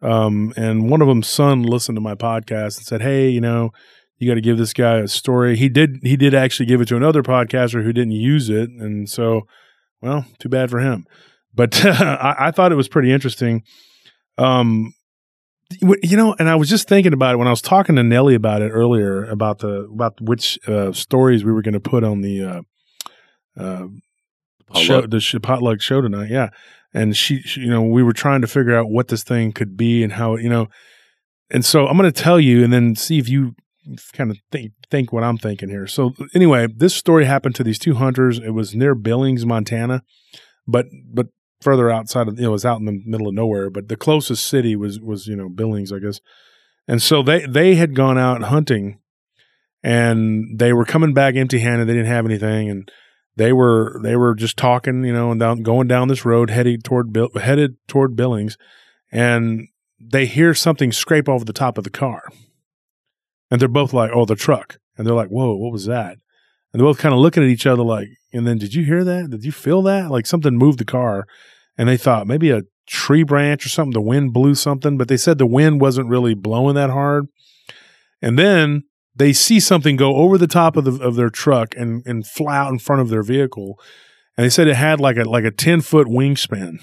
[0.00, 3.70] um, and one of them's son listened to my podcast and said, "Hey, you know,
[4.18, 5.98] you got to give this guy a story." He did.
[6.02, 9.42] He did actually give it to another podcaster who didn't use it, and so,
[10.00, 11.06] well, too bad for him.
[11.54, 13.62] But I, I thought it was pretty interesting.
[14.38, 14.94] Um,
[15.80, 18.34] you know, and I was just thinking about it when I was talking to Nellie
[18.34, 22.20] about it earlier about the about which uh, stories we were going to put on
[22.20, 22.60] the uh,
[23.56, 23.86] uh,
[24.74, 26.30] show, the sh- potluck show tonight.
[26.30, 26.48] Yeah,
[26.94, 29.76] and she, she, you know, we were trying to figure out what this thing could
[29.76, 30.68] be and how, you know,
[31.50, 33.54] and so I'm going to tell you, and then see if you
[34.12, 35.86] kind of think think what I'm thinking here.
[35.86, 38.38] So anyway, this story happened to these two hunters.
[38.38, 40.02] It was near Billings, Montana,
[40.66, 41.28] but but
[41.62, 43.70] further outside of you know, it was out in the middle of nowhere.
[43.70, 46.20] But the closest city was was you know Billings, I guess.
[46.88, 48.98] And so they they had gone out hunting,
[49.82, 51.88] and they were coming back empty handed.
[51.88, 52.90] They didn't have anything, and
[53.36, 56.84] they were they were just talking, you know, and down going down this road headed
[56.84, 58.58] toward Bill, headed toward Billings,
[59.10, 59.68] and
[60.00, 62.24] they hear something scrape over the top of the car,
[63.50, 66.18] and they're both like, "Oh, the truck," and they're like, "Whoa, what was that?"
[66.72, 69.04] And they're both kind of looking at each other like, and then did you hear
[69.04, 69.30] that?
[69.30, 70.10] Did you feel that?
[70.10, 71.26] Like something moved the car,
[71.76, 73.92] and they thought maybe a tree branch or something.
[73.92, 77.26] The wind blew something, but they said the wind wasn't really blowing that hard.
[78.20, 82.02] And then they see something go over the top of the of their truck and
[82.06, 83.78] and fly out in front of their vehicle.
[84.36, 86.78] And they said it had like a like a ten foot wingspan.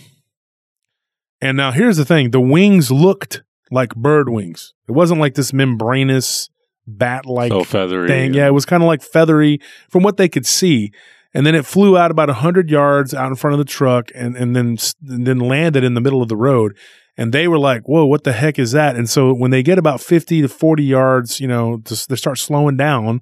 [1.42, 4.74] And now here's the thing: the wings looked like bird wings.
[4.88, 6.50] It wasn't like this membranous
[6.88, 8.08] bat like so feathery.
[8.08, 8.34] thing.
[8.34, 9.60] Yeah, it was kind of like feathery
[9.90, 10.92] from what they could see.
[11.34, 14.36] And then it flew out about 100 yards out in front of the truck and,
[14.36, 16.76] and then and then landed in the middle of the road.
[17.18, 18.96] And they were like, whoa, what the heck is that?
[18.96, 22.78] And so when they get about 50 to 40 yards, you know, they start slowing
[22.78, 23.22] down.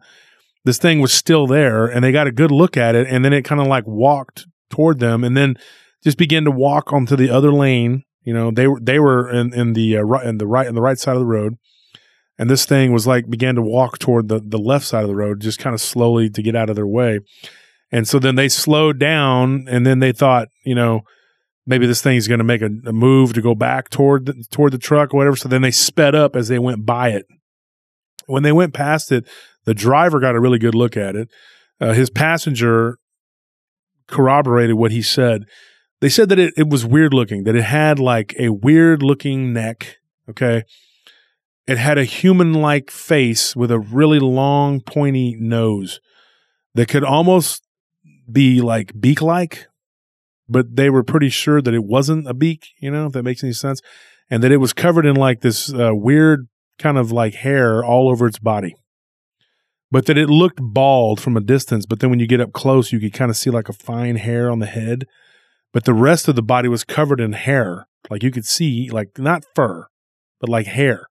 [0.63, 3.08] This thing was still there and they got a good look at it.
[3.10, 5.58] And then it kind of like walked toward them and then
[6.04, 9.54] just began to walk onto the other lane You know, they were they were in
[9.54, 11.56] in the uh, right in the right in the right side of the road,
[12.38, 15.15] and this thing was like began to walk toward the the left side of the
[15.15, 17.20] road, just kind of slowly to get out of their way.
[17.91, 21.02] And so then they slowed down, and then they thought, you know,
[21.65, 24.73] maybe this thing's going to make a, a move to go back toward the, toward
[24.73, 25.36] the truck or whatever.
[25.36, 27.26] So then they sped up as they went by it.
[28.26, 29.28] When they went past it,
[29.65, 31.30] the driver got a really good look at it.
[31.80, 32.97] Uh, his passenger
[34.08, 35.43] corroborated what he said.
[36.00, 39.54] They said that it, it was weird looking, that it had like a weird looking
[39.54, 39.97] neck.
[40.30, 40.63] Okay.
[41.67, 46.00] It had a human like face with a really long, pointy nose
[46.76, 47.67] that could almost
[48.32, 49.68] be like beak like,
[50.50, 53.44] but they were pretty sure that it wasn't a beak, you know, if that makes
[53.44, 53.82] any sense.
[54.30, 58.10] And that it was covered in like this uh, weird kind of like hair all
[58.10, 58.76] over its body.
[59.90, 62.92] But that it looked bald from a distance, but then when you get up close,
[62.92, 65.06] you could kind of see like a fine hair on the head.
[65.72, 67.88] But the rest of the body was covered in hair.
[68.10, 69.88] Like you could see, like not fur,
[70.42, 71.08] but like hair.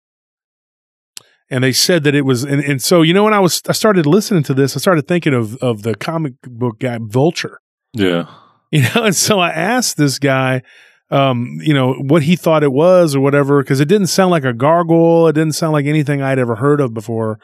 [1.51, 3.73] And they said that it was, and, and so, you know, when I was, I
[3.73, 7.61] started listening to this, I started thinking of, of the comic book guy, Vulture.
[7.93, 8.27] Yeah.
[8.73, 10.63] You know, and so I asked this guy,
[11.11, 14.45] um, you know, what he thought it was or whatever, because it didn't sound like
[14.45, 15.27] a gargoyle.
[15.27, 17.41] It didn't sound like anything I'd ever heard of before.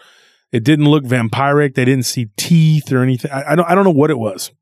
[0.53, 1.75] It didn't look vampiric.
[1.75, 3.33] They didn't see teeth or anything.
[3.33, 4.53] I, I don't, I don't know what it was.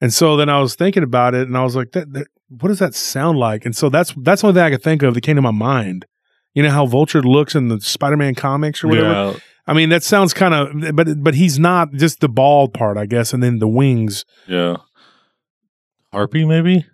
[0.00, 2.68] And so then I was thinking about it, and I was like, that, that, "What
[2.68, 5.14] does that sound like?" And so that's that's the only thing I could think of
[5.14, 6.06] that came to my mind.
[6.54, 9.08] You know how Vulture looks in the Spider-Man comics or whatever.
[9.08, 9.34] Yeah.
[9.66, 13.06] I mean, that sounds kind of, but but he's not just the bald part, I
[13.06, 14.24] guess, and then the wings.
[14.46, 14.76] Yeah.
[16.12, 16.86] Harpy, maybe?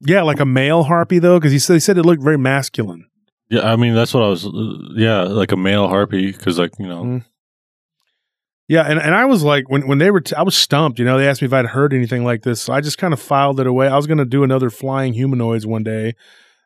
[0.00, 3.06] Yeah, like a male harpy though, because he said he said it looked very masculine.
[3.48, 3.70] Yeah.
[3.72, 4.50] I mean, that's what I was, uh,
[4.96, 7.24] yeah, like a male harpy, because, like, you know, Mm.
[8.68, 10.98] Yeah, and, and I was like, when when they were, t- I was stumped.
[10.98, 13.14] You know, they asked me if I'd heard anything like this, so I just kind
[13.14, 13.86] of filed it away.
[13.86, 16.16] I was going to do another flying humanoids one day,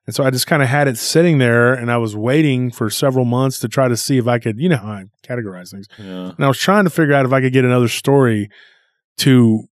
[0.07, 2.91] and so I just kind of had it sitting there, and I was waiting for
[2.91, 5.87] several months to try to see if I could, you know, how I categorize things,
[5.99, 6.31] yeah.
[6.37, 8.49] and I was trying to figure out if I could get another story
[9.19, 9.65] to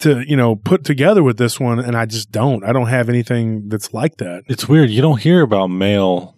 [0.00, 2.64] to you know put together with this one, and I just don't.
[2.64, 4.44] I don't have anything that's like that.
[4.46, 4.90] It's weird.
[4.90, 6.36] You don't hear about male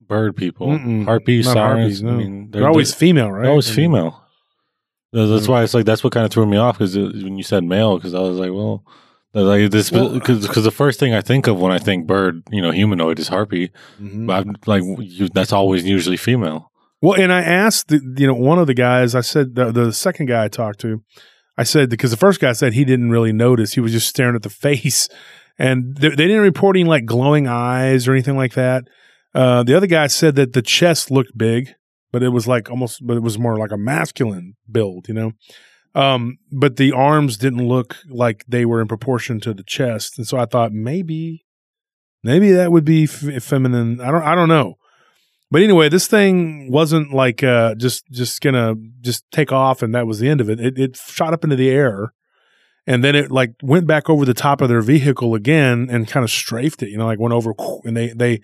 [0.00, 0.68] bird people.
[0.68, 1.04] Mm-mm.
[1.04, 1.56] Harpies, sirens.
[2.00, 2.12] harpies, no.
[2.12, 3.42] I mean, They're, always female, right?
[3.42, 4.24] They're always I mean, female.
[5.12, 5.50] That's that's Mm.
[5.50, 7.96] why it's like that's what kind of threw me off because when you said male,
[7.96, 8.84] because I was like, well,
[9.34, 12.62] like this Well- because the first thing I think of when I think bird, you
[12.62, 13.70] know, humanoid is harpy.
[14.00, 14.26] Mhm.
[14.26, 16.70] But I'm like you, that's always usually female.
[17.00, 19.14] Well, and I asked, the, you know, one of the guys.
[19.14, 21.02] I said the, the second guy I talked to,
[21.56, 23.74] I said because the first guy said he didn't really notice.
[23.74, 25.08] He was just staring at the face,
[25.58, 28.84] and they, they didn't report any like glowing eyes or anything like that.
[29.34, 31.68] Uh, the other guy said that the chest looked big,
[32.10, 35.32] but it was like almost, but it was more like a masculine build, you know.
[35.98, 40.26] Um, but the arms didn't look like they were in proportion to the chest, and
[40.26, 41.44] so I thought maybe,
[42.22, 44.00] maybe that would be f- feminine.
[44.00, 44.76] I don't, I don't know.
[45.50, 50.06] But anyway, this thing wasn't like uh, just just gonna just take off and that
[50.06, 50.60] was the end of it.
[50.60, 52.12] It it shot up into the air,
[52.86, 56.22] and then it like went back over the top of their vehicle again and kind
[56.22, 56.90] of strafed it.
[56.90, 58.40] You know, like went over and they they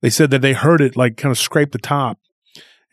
[0.00, 2.18] they said that they heard it like kind of scrape the top,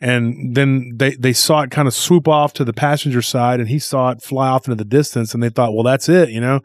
[0.00, 3.68] and then they they saw it kind of swoop off to the passenger side, and
[3.68, 6.40] he saw it fly off into the distance, and they thought, well, that's it, you
[6.40, 6.60] know.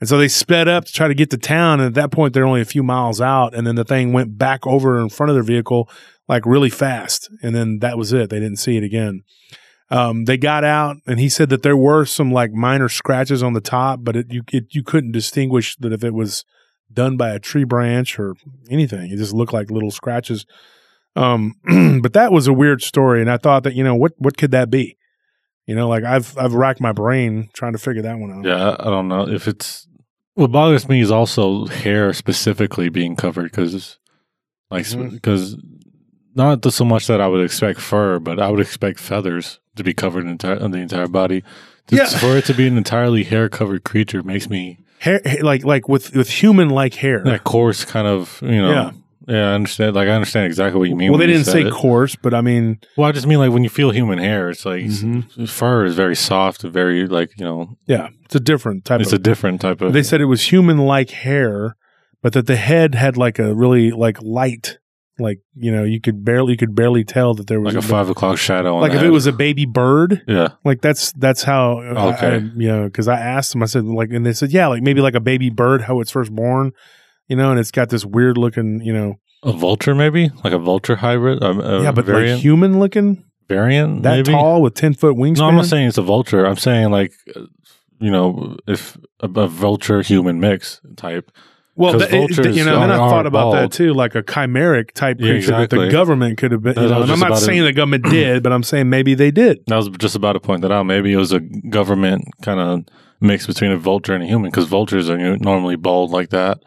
[0.00, 2.32] And so they sped up to try to get to town, and at that point
[2.32, 5.30] they're only a few miles out, and then the thing went back over in front
[5.30, 5.90] of their vehicle
[6.28, 8.30] like really fast, and then that was it.
[8.30, 9.22] They didn't see it again.
[9.90, 13.54] Um, they got out, and he said that there were some like minor scratches on
[13.54, 16.44] the top, but it, you it, you couldn't distinguish that if it was
[16.92, 18.34] done by a tree branch or
[18.70, 19.10] anything.
[19.10, 20.46] It just looked like little scratches.
[21.18, 21.54] Um,
[22.02, 24.52] but that was a weird story, and I thought that you know what what could
[24.52, 24.96] that be?
[25.66, 28.44] You know, like I've I've racked my brain trying to figure that one out.
[28.44, 29.86] Yeah, I I don't know if it's.
[30.34, 33.98] What bothers me is also hair specifically being covered because,
[34.70, 35.56] like, because
[36.36, 39.92] not so much that I would expect fur, but I would expect feathers to be
[39.92, 41.42] covered entire, on the entire body.
[41.88, 42.18] Just Yeah.
[42.20, 45.88] For it to be an entirely hair covered creature makes me Hair, hair- like like
[45.88, 47.22] with with human like hair.
[47.24, 48.70] that coarse kind of you know.
[48.70, 48.90] Yeah.
[49.28, 49.50] Yeah.
[49.50, 49.94] I understand.
[49.94, 51.10] Like I understand exactly what you mean.
[51.10, 51.72] well, they didn't say it.
[51.72, 54.64] coarse, but I mean, Well, I just mean like when you feel human hair, it's
[54.64, 55.48] like Mhm.
[55.48, 59.20] fur is very soft, very like you know, yeah, it's a different type it's of
[59.20, 59.92] a different type of.
[59.92, 61.76] They said it was human like hair,
[62.22, 64.78] but that the head had like a really like light,
[65.18, 67.86] like you know you could barely you could barely tell that there was like a
[67.86, 68.76] five o'clock shadow.
[68.76, 69.06] On like if head.
[69.06, 70.22] it was a baby bird.
[70.26, 72.26] yeah, Like that's that's how I- Okay.
[72.36, 74.82] I, you know because I asked them I said like and they said yeah like
[74.82, 76.72] maybe like a baby bird how it's first born,
[77.28, 80.58] you know, and it's got this weird looking you know a vulture maybe like a
[80.58, 81.42] vulture hybrid.
[81.42, 84.32] Um, a yeah but variant, like human looking variant that maybe?
[84.32, 85.38] tall with ten foot wingspan.
[85.38, 86.44] No, I'm not saying it's a vulture.
[86.44, 87.12] I'm saying like
[88.00, 91.30] you know if a, a vulture human mix type.
[91.74, 95.18] Well, that, it- you know, then I thought about that too, like a chimeric type
[95.20, 96.74] Yeah, creature that the government could have been.
[96.74, 97.66] You know, and I'm not saying it.
[97.66, 99.62] the government did, but I'm saying maybe they did.
[99.70, 100.86] I was just about to point that out.
[100.86, 102.84] Maybe it was a government kind of
[103.20, 106.58] mix between a vulture and a human because vultures are normally bald like that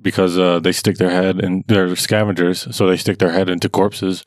[0.00, 3.68] because uh, they stick their head and they're scavengers, so they stick their head into
[3.68, 4.24] corpses.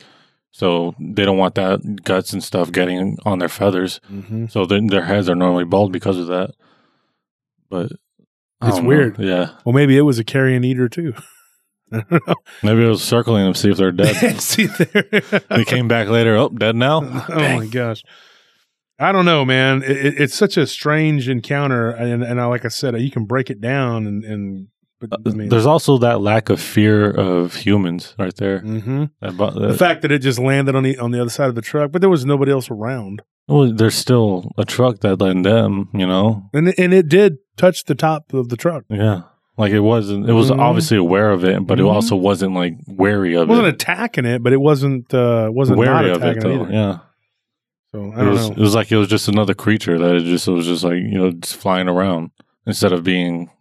[0.51, 3.99] So they don't want that guts and stuff getting on their feathers.
[4.11, 4.47] Mm-hmm.
[4.47, 6.51] So then their heads are normally bald because of that.
[7.69, 7.91] But
[8.61, 8.87] I It's don't know.
[8.89, 9.17] weird.
[9.19, 11.13] Yeah, Well, maybe it was a carrion eater too.
[11.91, 12.35] I don't know.
[12.61, 14.15] maybe it was circling them see if they're dead.
[14.41, 15.41] See there.
[15.49, 16.35] they came back later.
[16.35, 16.97] Oh, dead now.
[17.29, 18.03] oh my gosh.
[18.99, 19.81] I don't know, man.
[19.83, 23.25] It, it- it's such a strange encounter, and and I, like I said, you can
[23.25, 24.67] break it down, and and
[25.09, 28.59] but I mean, There's also that lack of fear of humans right there.
[28.61, 29.09] Mhm.
[29.21, 31.55] That bu- the fact that it just landed on the on the other side of
[31.55, 35.43] the truck, but there was nobody else around, Well, there's still a truck that led
[35.43, 36.49] them, you know?
[36.53, 38.83] and it, and it did touch the top of the truck.
[38.89, 39.23] Yeah.
[39.57, 40.59] Like it wasn't, it was Mhm.
[40.59, 41.81] obviously aware of it, but Mhm.
[41.81, 43.73] it also wasn't like wary of It wasn't it.
[43.75, 46.97] attacking it, but it wasn't uh, wasn't not wary of it, it, Yeah.
[47.91, 48.55] So I It don't was, know.
[48.55, 50.95] it was like it was just another creature that it just, it was just like,
[50.97, 52.31] you know, just flying around
[52.65, 53.51] instead of being,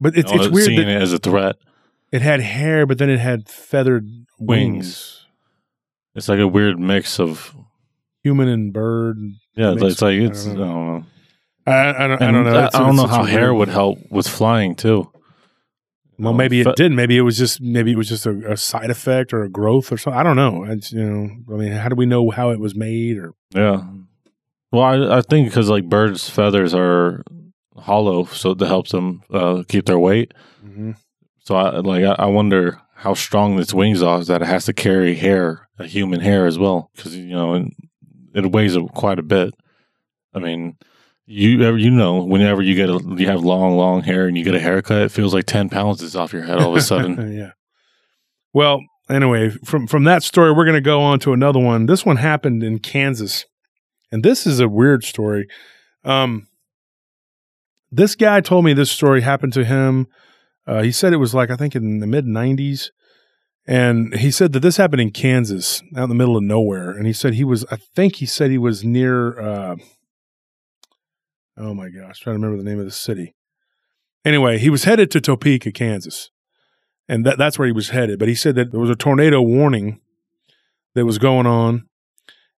[0.00, 1.56] But it's know, it's weird seeing that it as a threat.
[2.12, 4.04] it had hair, but then it had feathered
[4.38, 5.26] wings, Wings.
[6.14, 7.54] It's like a weird mix of,
[8.22, 9.16] human and bird.
[9.54, 11.04] yeah, it's like, I it's, I don't know.
[11.66, 12.22] I, I don't.
[12.22, 12.50] I don't know.
[12.50, 15.10] I, It's- I don't know how hair would help with flying too.
[16.18, 16.96] Well, maybe it didn't.
[16.96, 19.90] Maybe it was just maybe it was just a, a side effect or a growth
[19.90, 20.18] or something.
[20.18, 20.64] I don't know.
[20.64, 23.16] It's, you know, I mean, how do we know how it was made?
[23.16, 23.84] Or Yeah.
[24.70, 27.22] Well, I, I think because like birds' feathers are
[27.80, 30.32] hollow, so that helps them uh, keep their weight.
[31.40, 34.72] So I like I, I wonder how strong its wings are that it has to
[34.72, 37.66] carry hair, a human hair as well, because you know it,
[38.34, 39.54] it weighs quite a bit.
[40.34, 40.76] I mean,
[41.26, 44.44] you ever you know whenever you get a, you have long long hair and you
[44.44, 46.82] get a haircut, it feels like ten pounds is off your head all of a
[46.82, 47.32] sudden.
[47.36, 47.52] yeah.
[48.52, 51.86] Well, anyway, from from that story, we're going to go on to another one.
[51.86, 53.46] This one happened in Kansas,
[54.12, 55.48] and this is a weird story.
[56.04, 56.46] Um,
[57.90, 60.06] this guy told me this story happened to him.
[60.66, 62.90] Uh, he said it was like I think in the mid '90s,
[63.66, 66.90] and he said that this happened in Kansas, out in the middle of nowhere.
[66.90, 69.40] And he said he was, I think he said he was near.
[69.40, 69.76] Uh,
[71.56, 73.34] oh my gosh, trying to remember the name of the city.
[74.24, 76.30] Anyway, he was headed to Topeka, Kansas
[77.10, 78.20] and that, that's where he was headed.
[78.20, 80.00] But he said that there was a tornado warning
[80.94, 81.88] that was going on,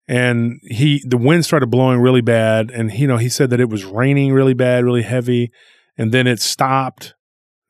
[0.08, 3.68] and he the wind started blowing really bad, and you know he said that it
[3.68, 5.50] was raining really bad, really heavy,
[5.96, 7.14] and then it stopped,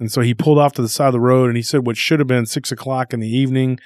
[0.00, 1.96] and so he pulled off to the side of the road, and he said what
[1.96, 3.78] should have been six o'clock in the evening.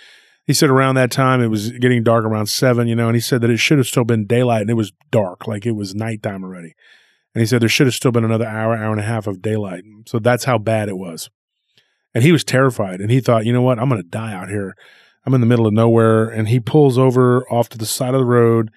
[0.47, 3.21] He said around that time it was getting dark around seven, you know, and he
[3.21, 5.95] said that it should have still been daylight and it was dark, like it was
[5.95, 6.75] nighttime already.
[7.35, 9.43] And he said there should have still been another hour, hour and a half of
[9.43, 9.83] daylight.
[10.07, 11.29] So that's how bad it was.
[12.15, 13.79] And he was terrified and he thought, you know what?
[13.79, 14.75] I'm going to die out here.
[15.27, 16.29] I'm in the middle of nowhere.
[16.29, 18.71] And he pulls over off to the side of the road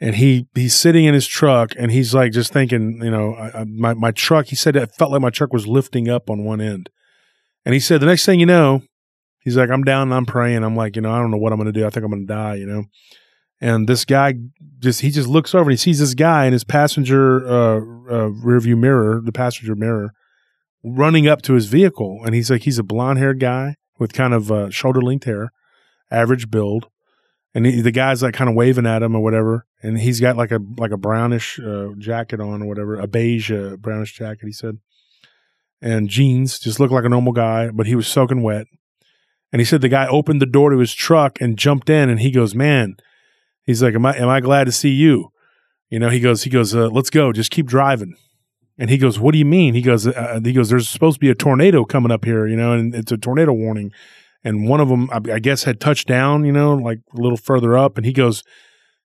[0.00, 3.60] and he he's sitting in his truck and he's like just thinking, you know, I,
[3.60, 6.44] I, my, my truck, he said it felt like my truck was lifting up on
[6.44, 6.90] one end.
[7.64, 8.82] And he said, the next thing you know,
[9.40, 10.62] he's like, I'm down and I'm praying.
[10.62, 11.86] I'm like, you know, I don't know what I'm going to do.
[11.86, 12.84] I think I'm going to die, you know.
[13.60, 14.34] And this guy
[14.80, 17.76] just, he just looks over and he sees this guy in his passenger uh,
[18.10, 20.12] uh, rear view mirror, the passenger mirror,
[20.82, 22.20] running up to his vehicle.
[22.26, 25.50] And he's like, he's a blonde haired guy with kind of uh, shoulder length hair,
[26.14, 26.88] average build.
[27.54, 29.66] And he, the guy's like kind of waving at him or whatever.
[29.82, 33.52] And he's got like a, like a brownish uh, jacket on or whatever, a beige
[33.52, 34.78] uh, brownish jacket, he said.
[35.80, 38.66] And jeans, just looked like a normal guy, but he was soaking wet.
[39.52, 42.18] And he said the guy opened the door to his truck and jumped in and
[42.18, 42.96] he goes, man,
[43.62, 45.30] he's like, am I, am I glad to see you?
[45.90, 47.32] You know, he goes, he goes, uh, let's go.
[47.32, 48.16] Just keep driving.
[48.78, 51.20] And he goes, "What do you mean?" He goes, uh, "He goes, there's supposed to
[51.20, 53.92] be a tornado coming up here, you know, and it's a tornado warning."
[54.44, 57.38] And one of them, I, I guess, had touched down, you know, like a little
[57.38, 57.96] further up.
[57.96, 58.42] And he goes,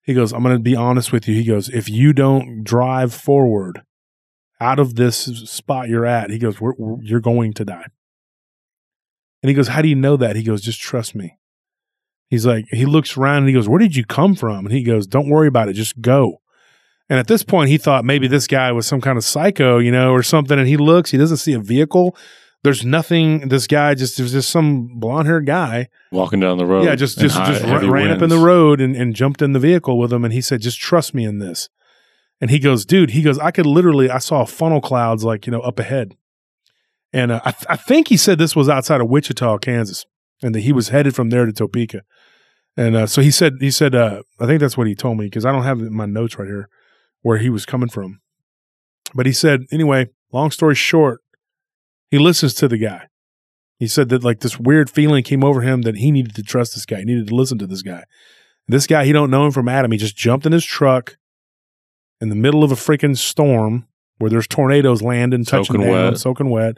[0.02, 3.14] "He goes, I'm going to be honest with you." He goes, "If you don't drive
[3.14, 3.82] forward
[4.60, 7.86] out of this spot you're at," he goes, we're, we're, "You're going to die."
[9.42, 11.38] And he goes, "How do you know that?" He goes, "Just trust me."
[12.28, 14.82] He's like, he looks around and he goes, "Where did you come from?" And he
[14.82, 16.40] goes, "Don't worry about it, just go."
[17.08, 19.90] And at this point, he thought maybe this guy was some kind of psycho, you
[19.90, 20.56] know, or something.
[20.56, 22.16] And he looks, he doesn't see a vehicle.
[22.62, 23.48] There's nothing.
[23.48, 25.88] This guy just there's just some blonde haired guy.
[26.12, 26.84] Walking down the road.
[26.84, 29.52] yeah, just just high- just ran, ran up in the road and, and jumped in
[29.52, 30.24] the vehicle with him.
[30.24, 31.68] And he said, "Just trust me in this."
[32.40, 35.52] And he goes, "Dude," he goes, "I could literally, I saw funnel clouds like you
[35.52, 36.16] know up ahead."
[37.12, 40.04] And uh, I, th- I think he said this was outside of Wichita, Kansas,
[40.42, 42.02] and that he was headed from there to Topeka.
[42.76, 45.24] And uh, so he said, he said, uh, I think that's what he told me
[45.26, 46.68] because I don't have my notes right here
[47.22, 48.20] where he was coming from.
[49.12, 51.20] But he said, anyway, long story short,
[52.10, 53.08] he listens to the guy.
[53.78, 56.74] He said that like this weird feeling came over him that he needed to trust
[56.74, 56.98] this guy.
[56.98, 58.04] He needed to listen to this guy.
[58.68, 59.90] This guy, he don't know him from Adam.
[59.90, 61.16] He just jumped in his truck
[62.20, 63.86] in the middle of a freaking storm
[64.18, 66.18] where there's tornadoes landing, touching Soaking down, wet.
[66.18, 66.76] soaking wet.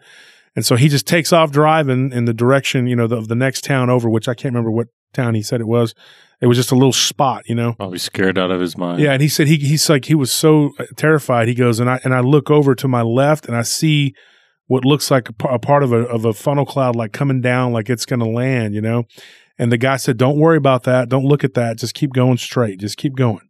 [0.55, 3.35] And so he just takes off driving in the direction, you know, the, of the
[3.35, 5.95] next town over, which I can't remember what town he said it was.
[6.41, 7.73] It was just a little spot, you know.
[7.75, 9.01] Probably scared out of his mind.
[9.01, 11.49] Yeah, and he said he he's like he was so uh, terrified.
[11.49, 14.15] He goes and I and I look over to my left and I see
[14.73, 17.75] what looks like a, a part of a of a funnel cloud like coming down
[17.75, 19.05] like it's going to land, you know.
[19.59, 21.11] And the guy said, "Don't worry about that.
[21.11, 21.77] Don't look at that.
[21.77, 22.81] Just keep going straight.
[22.81, 23.47] Just keep going."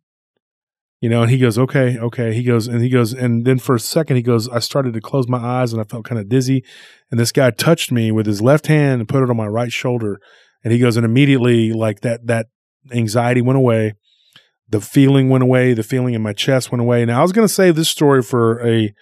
[1.00, 3.76] You know, and he goes, "Okay, okay." He goes and he goes and then for
[3.76, 6.28] a second he goes, "I started to close my eyes and I felt kind of
[6.28, 6.64] dizzy."
[7.12, 9.70] And this guy touched me with his left hand and put it on my right
[9.70, 10.18] shoulder.
[10.64, 12.46] And he goes and immediately like that that
[12.90, 13.94] anxiety went away
[14.68, 17.46] the feeling went away the feeling in my chest went away now i was going
[17.46, 18.92] to save this story for a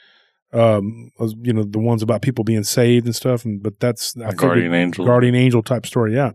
[0.52, 1.10] um
[1.42, 4.32] you know the ones about people being saved and stuff and but that's I A
[4.34, 5.04] guardian figured- angel.
[5.06, 6.32] guardian angel type story yeah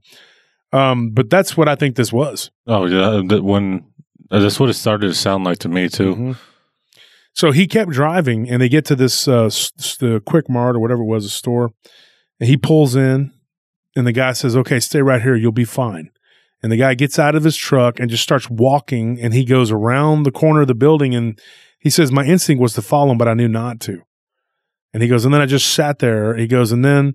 [0.71, 3.21] um but that's what i think this was Oh yeah.
[3.27, 3.85] That when
[4.31, 6.15] uh, that's what it started to sound like to me too.
[6.15, 6.35] Mhm.
[7.33, 10.79] so he kept driving and they get to this uh s- the quick mart or
[10.79, 11.71] whatever it was a store
[12.39, 13.31] and he pulls in
[13.95, 16.09] and the guy says okay stay right here you'll be fine
[16.63, 19.71] and the guy gets out of his truck and just starts walking and he goes
[19.71, 21.37] around the corner of the building and
[21.79, 24.01] he says my instinct was to follow him but i knew not to
[24.95, 27.13] and he goes and then i just sat there he goes and then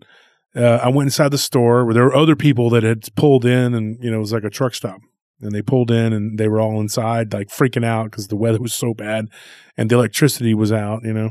[0.54, 3.72] uh, i went inside the store where there were other people that had pulled in
[3.74, 5.00] and you know it was like a truck stop
[5.40, 8.60] and they pulled in and they were all inside like freaking out because the weather
[8.60, 9.26] was so bad
[9.78, 11.30] and the electricity was out you know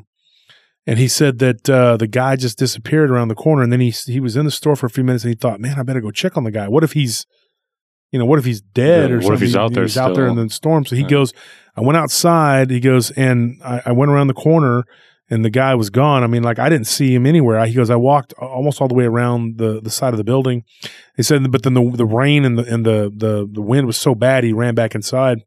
[0.87, 3.91] and he said that uh, the guy just disappeared around the corner and then he
[3.91, 6.01] he was in the store for a few minutes and he thought man i better
[6.01, 7.25] go check on the guy what if he's
[8.11, 9.35] you know, what if he's dead Yeah, or what something?
[9.35, 10.83] if he's out there He's out there in the storm.
[10.83, 11.09] So he Yeah.
[11.09, 11.31] goes,
[11.77, 12.71] I went outside.
[12.71, 14.83] He goes, and I, I went around the corner
[15.30, 16.23] and the guy was gone.
[16.23, 17.59] I mean, like I didn't see him anywhere.
[17.59, 20.23] I, he goes, I walked almost all the way around the, the side of the
[20.23, 20.63] building.
[21.15, 23.97] He said, but then the, the rain and the, and the, the, the wind was
[23.97, 24.43] so bad.
[24.43, 25.39] He ran back inside.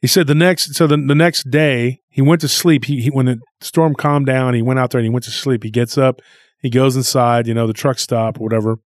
[0.00, 2.84] He said the next, so the, the next day he went to sleep.
[2.84, 5.30] He, he, when the storm calmed down, he went out there and he went to
[5.30, 5.62] sleep.
[5.62, 6.20] He gets up,
[6.60, 8.78] he goes inside, you know, the truck stop, whatever.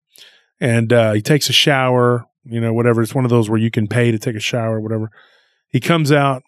[0.61, 3.03] And, uh, he takes a shower, you know, whatever.
[3.03, 5.11] It's one of those where you can pay to take a shower, or whatever.
[5.69, 6.43] He comes out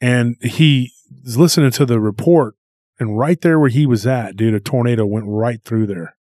[0.00, 0.92] and he
[1.22, 2.54] is listening to the report.
[2.98, 6.16] And right there where he was at, dude, a tornado went right through there.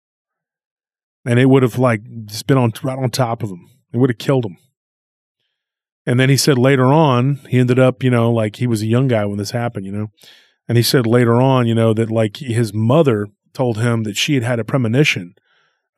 [1.25, 3.69] And it would have like just been on right on top of him.
[3.91, 4.57] It would have killed him.
[6.05, 8.87] And then he said later on, he ended up, you know, like he was a
[8.87, 10.07] young guy when this happened, you know.
[10.67, 14.35] And he said later on, you know, that like his mother told him that she
[14.35, 15.35] had had a premonition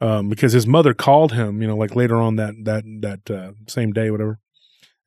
[0.01, 3.51] um, because his mother called him, you know, like later on that that that uh,
[3.67, 4.39] same day, whatever.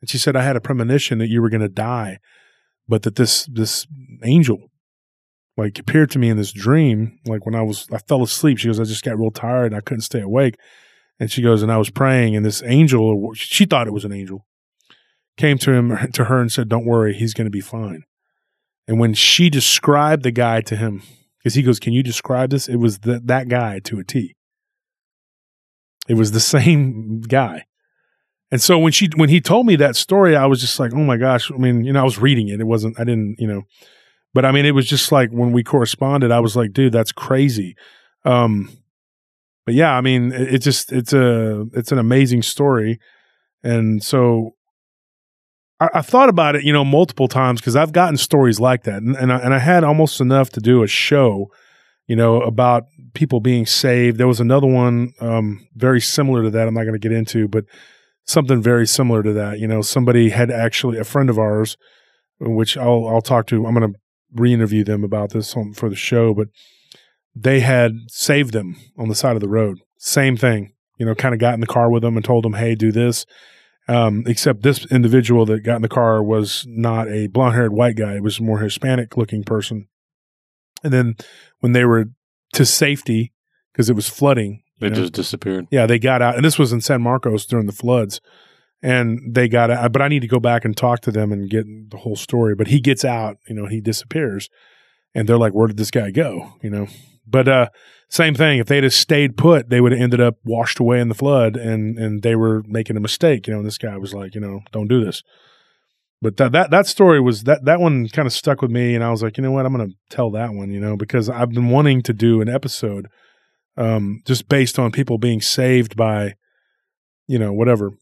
[0.00, 2.20] And she said, "I had a premonition that you were going to die,
[2.88, 3.86] but that this this
[4.22, 4.70] angel,
[5.56, 7.18] like, appeared to me in this dream.
[7.26, 8.58] Like when I was, I fell asleep.
[8.58, 10.56] She goes, I just got real tired and I couldn't stay awake.
[11.20, 14.12] And she goes, and I was praying, and this angel, she thought it was an
[14.12, 14.46] angel,
[15.36, 18.02] came to him to her and said, "Don't worry, he's going to be fine."
[18.88, 21.02] And when she described the guy to him,
[21.38, 24.34] because he goes, "Can you describe this?" It was that that guy to a T.
[26.08, 27.64] It was the same guy.
[28.50, 31.04] And so when she when he told me that story, I was just like, "Oh
[31.04, 32.60] my gosh!" I mean, you know, I was reading it.
[32.60, 32.98] It wasn't.
[33.00, 33.62] I didn't, you know,
[34.32, 37.12] but I mean, it was just like when we corresponded, I was like, "Dude, that's
[37.12, 37.76] crazy."
[38.24, 38.70] Um,
[39.66, 43.00] but yeah, I mean, it, it just it's a it's an amazing story,
[43.62, 44.54] and so
[45.80, 49.16] I, thought about it, you know, multiple times because I've gotten stories like that, and
[49.16, 51.50] and I, and I had almost enough to do a show,
[52.06, 52.84] you know, about
[53.14, 54.18] people being saved.
[54.18, 56.68] There was another one um, very similar to that.
[56.68, 57.64] I'm not going to get into, but
[58.24, 59.58] something very similar to that.
[59.58, 61.76] You know, somebody had actually a friend of ours,
[62.40, 63.66] which I'll I'll talk to.
[63.66, 63.98] I'm going to
[64.32, 66.48] re-interview them about this on, for the show, but
[67.34, 69.78] they had saved them on the side of the road.
[69.98, 72.54] Same thing, you know, kind of got in the car with them and told them,
[72.54, 73.26] "Hey, do this."
[73.86, 78.16] Um, except this individual that got in the car was not a blonde-haired white guy;
[78.16, 79.88] it was a more Hispanic-looking person.
[80.82, 81.16] And then
[81.60, 82.06] when they were
[82.54, 83.32] to safety
[83.72, 85.66] because it was flooding, They know, just disappeared.
[85.70, 88.20] yeah, they got out, and this was in San Marcos during the floods,
[88.82, 89.92] and they got out.
[89.92, 92.54] But I need to go back and talk to them and get the whole story.
[92.54, 94.50] But he gets out, you know, he disappears,
[95.14, 96.88] and they're like, "Where did this guy go?" You know.
[97.26, 97.68] But uh,
[98.08, 98.58] same thing.
[98.58, 101.56] If they'd have stayed put, they would have ended up washed away in the flood,
[101.56, 103.46] and and they were making a mistake.
[103.46, 105.22] You know, and this guy was like, you know, don't do this.
[106.20, 109.04] But that that that story was that that one kind of stuck with me, and
[109.04, 111.28] I was like, you know what, I'm going to tell that one, you know, because
[111.28, 113.08] I've been wanting to do an episode
[113.76, 116.34] um, just based on people being saved by,
[117.26, 117.92] you know, whatever.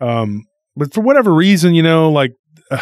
[0.00, 0.44] Um,
[0.76, 2.34] but for whatever reason, you know, like,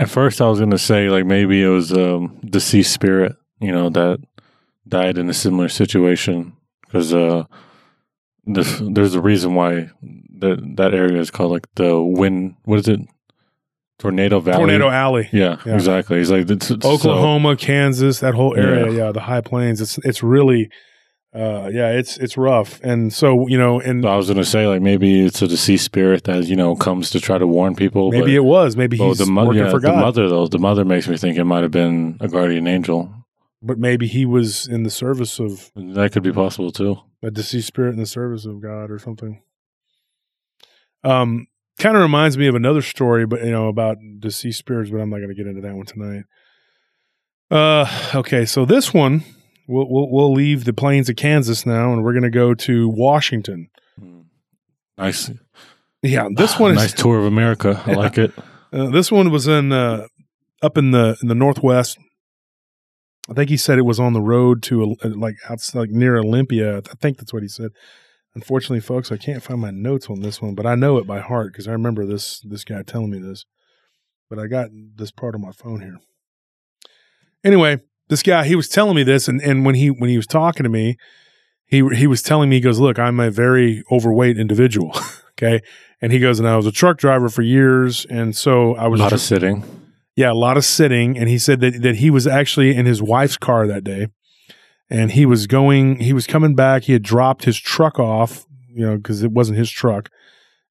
[0.00, 3.72] At first, I was going to say like maybe it was um, deceased spirit, you
[3.72, 4.20] know, that
[4.86, 6.52] died in a similar situation
[6.86, 7.42] because uh,
[8.46, 9.90] this, there's a reason why
[10.38, 12.54] that that area is called like the wind.
[12.64, 13.00] What is it?
[13.98, 14.58] Tornado Valley.
[14.58, 15.28] Tornado Alley.
[15.32, 15.74] Yeah, Yeah.
[15.74, 16.20] exactly.
[16.20, 19.06] It's like it's, it's so- Oklahoma, Kansas, that whole area, Yeah.
[19.06, 19.12] yeah.
[19.12, 19.80] the high plains.
[19.80, 20.70] It's it's really
[21.38, 22.80] uh yeah, it's it's rough.
[22.82, 26.24] And so, you know, and I was gonna say like maybe it's a deceased spirit
[26.24, 28.10] that you know comes to try to warn people.
[28.10, 28.76] maybe it was.
[28.76, 30.48] Maybe well, he's the, mo- working yeah, for the mother though.
[30.48, 33.12] The mother makes me think it might have been a guardian angel.
[33.62, 36.96] but maybe he was in the service of That could be possible too.
[37.22, 39.42] a deceased spirit in the service of God or something.
[41.04, 41.46] Um,
[41.78, 45.10] kind of reminds me of another story, but you know about deceased spirits, but I'm
[45.10, 46.24] not going to get into that one tonight.
[47.50, 47.86] Uh,
[48.16, 49.22] okay, so this one
[49.68, 52.88] we'll we'll, we'll leave the plains of Kansas now, and we're going to go to
[52.88, 53.68] Washington.
[54.96, 55.30] Nice.
[56.02, 57.80] Yeah, this one is nice tour of America.
[57.86, 57.96] I Yeah.
[57.96, 58.32] like it.
[58.70, 60.06] Uh, this one was in uh,
[60.60, 61.96] up in the in the northwest.
[63.30, 66.18] I think he said it was on the road to uh, like outside, like near
[66.18, 66.76] Olympia.
[66.76, 67.70] I think that's what he said.
[68.34, 71.20] Unfortunately, folks, I can't find my notes on this one, but I know it by
[71.20, 73.46] heart because I remember this this guy telling me this.
[74.28, 75.96] But I got this part on my phone here.
[77.42, 77.78] Anyway,
[78.08, 80.64] this guy he was telling me this, and, and when he when he was talking
[80.64, 80.96] to me,
[81.66, 84.92] he he was telling me he goes, "Look, I'm a very overweight individual."
[85.32, 85.60] okay,
[86.00, 89.00] and he goes, "And I was a truck driver for years, and so i was
[89.00, 89.64] a lot of sitting.
[90.18, 91.16] yeah, a lot of sitting.
[91.16, 94.08] And he said that, that he was actually in his wife's car that day.
[94.90, 96.84] And he was going, he was coming back.
[96.84, 100.10] He had dropped his truck off, you know, because it wasn't his truck.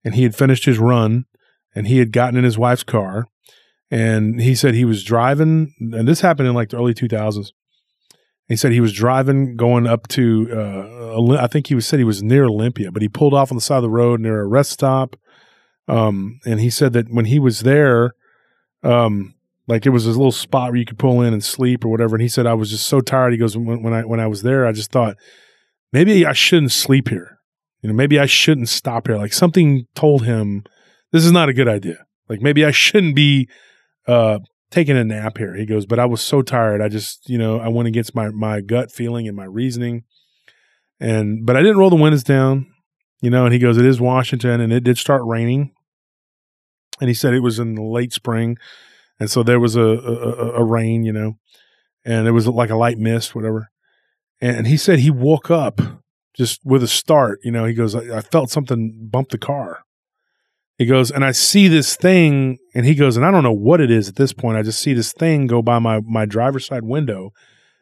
[0.04, 1.28] And he had finished his run
[1.74, 3.28] and he had gotten in his wife's car.
[3.90, 7.52] And he said he was driving, and this happened in like the early 2000s.
[8.48, 12.06] He said he was driving going up to, uh, I think he was said he
[12.06, 14.48] was near Olympia, but he pulled off on the side of the road near a
[14.48, 15.18] rest stop.
[15.88, 18.14] Um, and he said that when he was there,
[18.84, 19.36] um,
[19.68, 22.16] like it was this little spot where you could pull in and sleep or whatever.
[22.16, 23.34] And he said I was just so tired.
[23.34, 25.18] He goes when, when I when I was there, I just thought
[25.92, 27.40] maybe I shouldn't sleep here.
[27.82, 29.18] You know, maybe I shouldn't stop here.
[29.18, 30.64] Like something told him
[31.12, 32.06] this is not a good idea.
[32.30, 33.50] Like maybe I shouldn't be
[34.08, 34.40] uh
[34.70, 35.56] taking a nap here.
[35.56, 36.82] He goes, but I was so tired.
[36.82, 40.04] I just you know I went against my my gut feeling and my reasoning,
[41.00, 42.68] and but I didn't roll the windows down.
[43.22, 45.72] You know, and he goes, it is Washington, and it did start raining.
[47.02, 48.58] And he said it was in the late spring,
[49.20, 51.38] and so there was a, a, a rain, you know,
[52.06, 53.70] and it was like a light mist, whatever.
[54.40, 55.82] And he said he woke up
[56.36, 57.66] just with a start, you know.
[57.66, 59.84] He goes, I, I felt something bump the car.
[60.78, 63.82] He goes, and I see this thing, and he goes, and I don't know what
[63.82, 64.58] it is at this point.
[64.58, 67.32] I just see this thing go by my my driver's side window,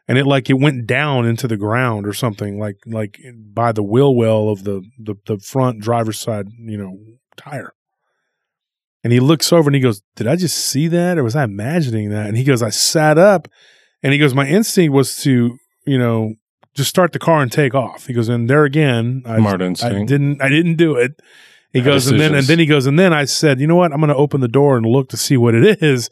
[0.08, 3.84] and it like it went down into the ground or something, like like by the
[3.84, 6.98] wheel well of the the, the front driver's side, you know,
[7.36, 7.74] tire.
[9.04, 11.18] And he looks over and he goes, Did I just see that?
[11.18, 12.28] Or was I imagining that?
[12.28, 13.48] And he goes, I sat up
[14.02, 16.34] and he goes, My instinct was to, you know,
[16.74, 18.08] just start the car and take off.
[18.08, 21.20] He goes, and there again, I, Smart I didn't I didn't do it.
[21.76, 23.92] He goes, and then and then he goes, and then I said, you know what?
[23.92, 26.10] I'm gonna open the door and look to see what it is.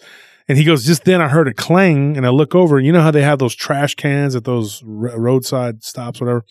[0.49, 2.78] And he goes, just then I heard a clang and I look over.
[2.78, 6.43] And You know how they have those trash cans at those r- roadside stops, whatever.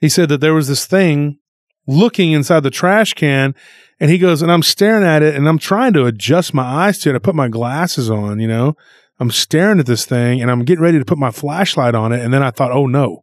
[0.00, 1.38] He said that there was this thing
[1.86, 3.54] looking inside the trash can
[4.00, 6.98] and he goes, and I'm staring at it and I'm trying to adjust my eyes
[6.98, 7.14] to it.
[7.14, 8.74] I put my glasses on, you know,
[9.20, 12.20] I'm staring at this thing and I'm getting ready to put my flashlight on it.
[12.24, 13.22] And then I thought, oh no,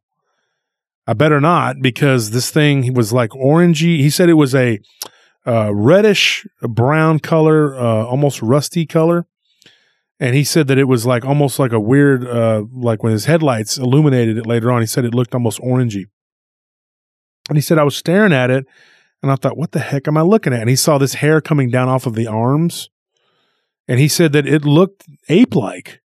[1.09, 3.97] I better not because this thing was like orangey.
[3.97, 4.79] He said it was a
[5.43, 9.25] uh, reddish brown color, uh, almost rusty color.
[10.19, 13.25] And he said that it was like almost like a weird, uh, like when his
[13.25, 16.05] headlights illuminated it later on, he said it looked almost orangey.
[17.49, 18.67] And he said, I was staring at it
[19.23, 20.61] and I thought, what the heck am I looking at?
[20.61, 22.91] And he saw this hair coming down off of the arms.
[23.87, 26.01] And he said that it looked ape like.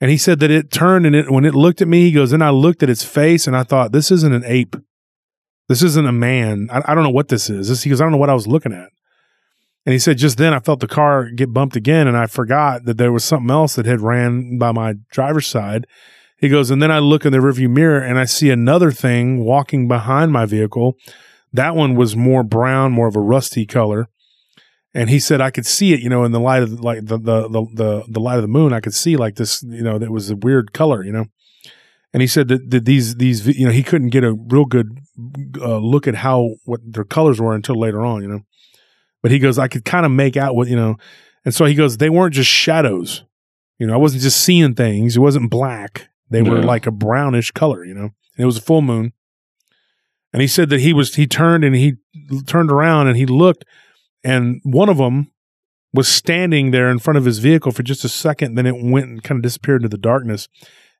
[0.00, 2.32] And he said that it turned and it, when it looked at me, he goes,
[2.32, 4.76] and I looked at its face and I thought, this isn't an ape.
[5.68, 6.68] This isn't a man.
[6.70, 7.68] I, I don't know what this is.
[7.68, 8.90] This, he goes, I don't know what I was looking at.
[9.86, 12.84] And he said, just then I felt the car get bumped again and I forgot
[12.84, 15.86] that there was something else that had ran by my driver's side.
[16.38, 19.44] He goes, and then I look in the rearview mirror and I see another thing
[19.44, 20.96] walking behind my vehicle.
[21.52, 24.08] That one was more brown, more of a rusty color.
[24.96, 27.04] And he said I could see it, you know, in the light of the, like
[27.04, 28.72] the, the the the the light of the moon.
[28.72, 31.26] I could see like this, you know, that was a weird color, you know.
[32.14, 34.98] And he said that, that these these you know he couldn't get a real good
[35.60, 38.40] uh, look at how what their colors were until later on, you know.
[39.20, 40.96] But he goes, I could kind of make out what you know,
[41.44, 43.22] and so he goes, they weren't just shadows,
[43.78, 43.92] you know.
[43.92, 45.18] I wasn't just seeing things.
[45.18, 46.08] It wasn't black.
[46.30, 48.04] They were like a brownish color, you know.
[48.36, 49.12] And it was a full moon.
[50.32, 51.96] And he said that he was he turned and he
[52.46, 53.66] turned around and he looked,
[54.26, 55.30] and one of them
[55.94, 58.56] was standing there in front of his vehicle for just a second.
[58.56, 60.48] Then it went and kind of disappeared into the darkness.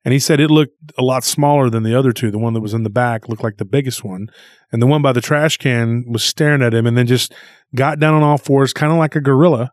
[0.04, 2.30] And he said it looked a lot smaller than the other two.
[2.30, 4.28] The one that was in the back looked like the biggest one.
[4.70, 7.34] And the one by the trash can was staring at him and then just
[7.74, 9.72] got down on all fours, kind of like a gorilla,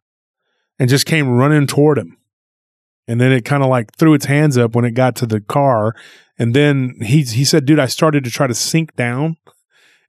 [0.79, 2.17] and just came running toward him.
[3.07, 5.41] And then it kind of like threw its hands up when it got to the
[5.41, 5.95] car.
[6.39, 9.37] And then he, he said, dude, I started to try to sink down.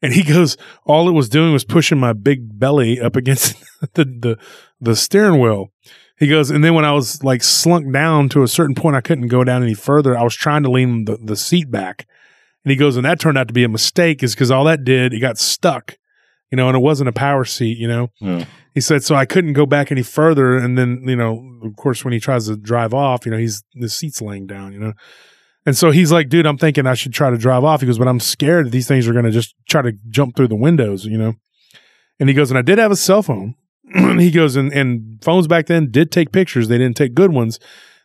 [0.04, 3.56] And he goes, all it was doing was pushing my big belly up against
[3.94, 4.38] the, the,
[4.78, 5.72] the steering wheel.
[6.18, 9.00] He goes, and then when I was like slunk down to a certain point, I
[9.00, 10.14] couldn't go down any further.
[10.14, 12.06] I was trying to lean the, the seat back.
[12.64, 14.84] And he goes, and that turned out to be a mistake, is because all that
[14.84, 15.96] did, it got stuck,
[16.52, 18.10] you know, and it wasn't a power seat, you know.
[18.20, 18.44] Yeah.
[18.74, 20.58] He said, so I couldn't go back any further.
[20.58, 23.64] And then, you know, of course, when he tries to drive off, you know, he's
[23.72, 24.92] the seat's laying down, you know.
[25.66, 27.80] And so he's like, dude, I'm thinking I should try to drive off.
[27.80, 30.36] He goes, but I'm scared that these things are going to just try to jump
[30.36, 31.34] through the windows, you know.
[32.20, 33.54] And he goes, and I did have a cell phone.
[34.18, 36.68] he goes, and, and phones back then did take pictures.
[36.68, 37.58] They didn't take good ones.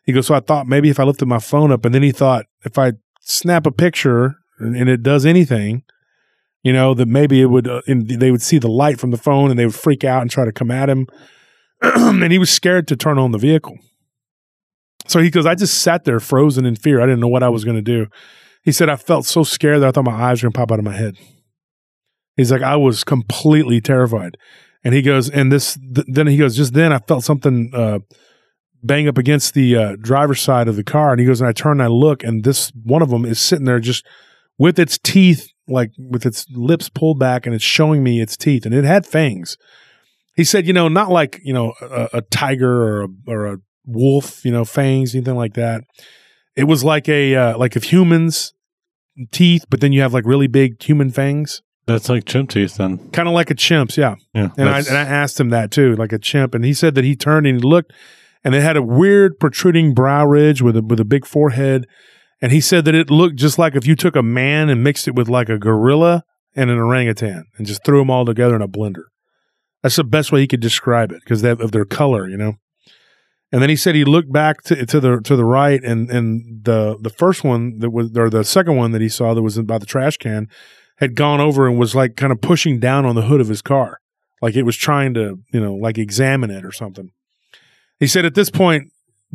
[0.06, 2.12] He goes, so I thought maybe if I lifted my phone up, and then he
[2.12, 5.84] thought if I snap a picture and, and it does anything,
[6.64, 9.18] you know, that maybe it would, uh, and they would see the light from the
[9.18, 11.08] phone and they would freak out and try to come at him.
[11.82, 13.78] and he was scared to turn on the vehicle.
[15.08, 17.02] So he goes, I just sat there frozen in fear.
[17.02, 18.08] I didn't know what I was going to do.
[18.64, 20.72] He said, I felt so scared that I thought my eyes were going to pop
[20.72, 21.16] out of my head.
[22.36, 24.38] He's like, I was completely terrified.
[24.84, 28.00] And he goes, and this, th- then he goes, just then I felt something uh,
[28.84, 31.12] bang up against the uh, driver's side of the car.
[31.12, 33.40] And he goes, and I turn and I look, and this one of them is
[33.40, 34.06] sitting there just
[34.58, 38.66] with its teeth, like with its lips pulled back, and it's showing me its teeth,
[38.66, 39.58] and it had fangs.
[40.36, 43.58] He said, you know, not like you know a, a tiger or a, or a
[43.90, 45.82] wolf, you know, fangs, anything like that.
[46.56, 48.54] It was like a uh, like if humans
[49.32, 53.10] teeth, but then you have like really big human fangs, That's like chimp teeth then.
[53.12, 53.98] kind of like a chimp's.
[53.98, 54.50] Yeah, Yeah.
[54.58, 57.04] and I and I asked him that too, like a chimp, and he said that
[57.04, 57.94] he turned and he looked,
[58.44, 61.86] and it had a weird protruding brow ridge with a with a big forehead,
[62.42, 65.08] and he said that it looked just like if you took a man and mixed
[65.08, 66.24] it with like a gorilla
[66.56, 69.04] and an orangutan and just threw them all together in a blender.
[69.84, 72.56] That's the best way he could describe it because of their color, you know.
[73.52, 76.64] And then he said he looked back to, to the to the right, and and
[76.64, 79.58] the the first one that was or the second one that he saw that was
[79.60, 80.48] by the trash can
[80.98, 83.62] had gone over and was like kind of pushing down on the hood of his
[83.62, 84.00] car,
[84.42, 87.12] like it was trying to you know like examine it or something.
[88.00, 88.92] He said at this point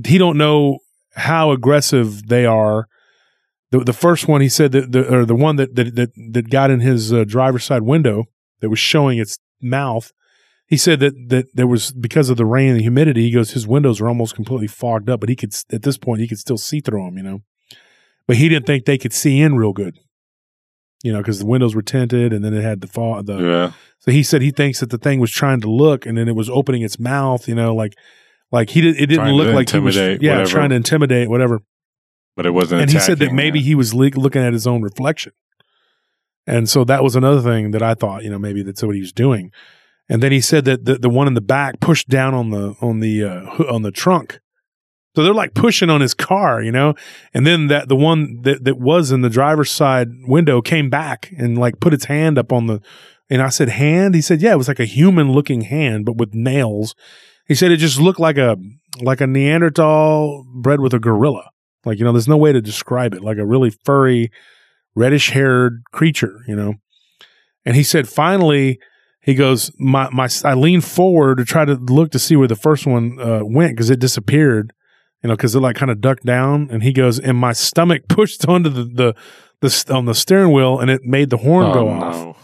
[0.07, 0.79] he don't know
[1.17, 2.87] how aggressive they are.
[3.73, 6.51] The the first one he said that the or the one that that that, that
[6.51, 8.27] got in his uh, driver's side window
[8.61, 10.13] that was showing its mouth
[10.67, 13.23] he said that that there was because of the rain and the humidity.
[13.23, 16.21] He goes, his windows are almost completely fogged up, but he could at this point
[16.21, 17.43] he could still see through them, you know.
[18.27, 19.99] But he didn't think they could see in real good,
[21.03, 23.27] you know, because the windows were tinted and then it had the fog.
[23.27, 23.73] The yeah.
[23.99, 26.35] so he said he thinks that the thing was trying to look and then it
[26.35, 27.93] was opening its mouth, you know, like
[28.51, 28.97] like he did.
[28.97, 30.47] It didn't Trying look like he was, yeah, whatever.
[30.47, 31.61] trying to intimidate, whatever
[32.37, 32.81] But it wasn't.
[32.83, 33.67] and he said that maybe yeah.
[33.67, 35.33] he was le- looking at his own reflection
[36.47, 39.01] and so that was another thing that i thought you know maybe that's what he
[39.01, 39.51] was doing
[40.09, 42.75] and then he said that the, the one in the back pushed down on the
[42.81, 44.41] on the uh, on the trunk.
[45.17, 46.95] So they're like pushing on his car you know?
[47.33, 51.33] And then that the one that, that was in the driver's side window came back
[51.39, 52.81] and like put its hand up on the
[53.31, 54.15] and i said hand?
[54.15, 56.95] He said yeah it was like a human looking hand but with nails.
[57.47, 58.57] He said it just looked like a
[59.01, 61.51] like a neanderthal bred with a gorilla.
[61.85, 63.23] Like, you know, there's no way to describe it.
[63.23, 64.31] Like a really furry,
[64.95, 66.75] reddish haired creature, you know.
[67.65, 68.79] And he said, finally,
[69.25, 72.57] he goes, my, my, I leaned forward to try to look to see where the
[72.57, 74.73] first one uh, went because it disappeared,
[75.23, 76.69] you know, because it like kind of ducked down.
[76.71, 79.15] And he goes, and my stomach pushed onto the, the,
[79.61, 82.15] the, on the steering wheel and it made the horn Oh, go off.
[82.17, 82.37] no.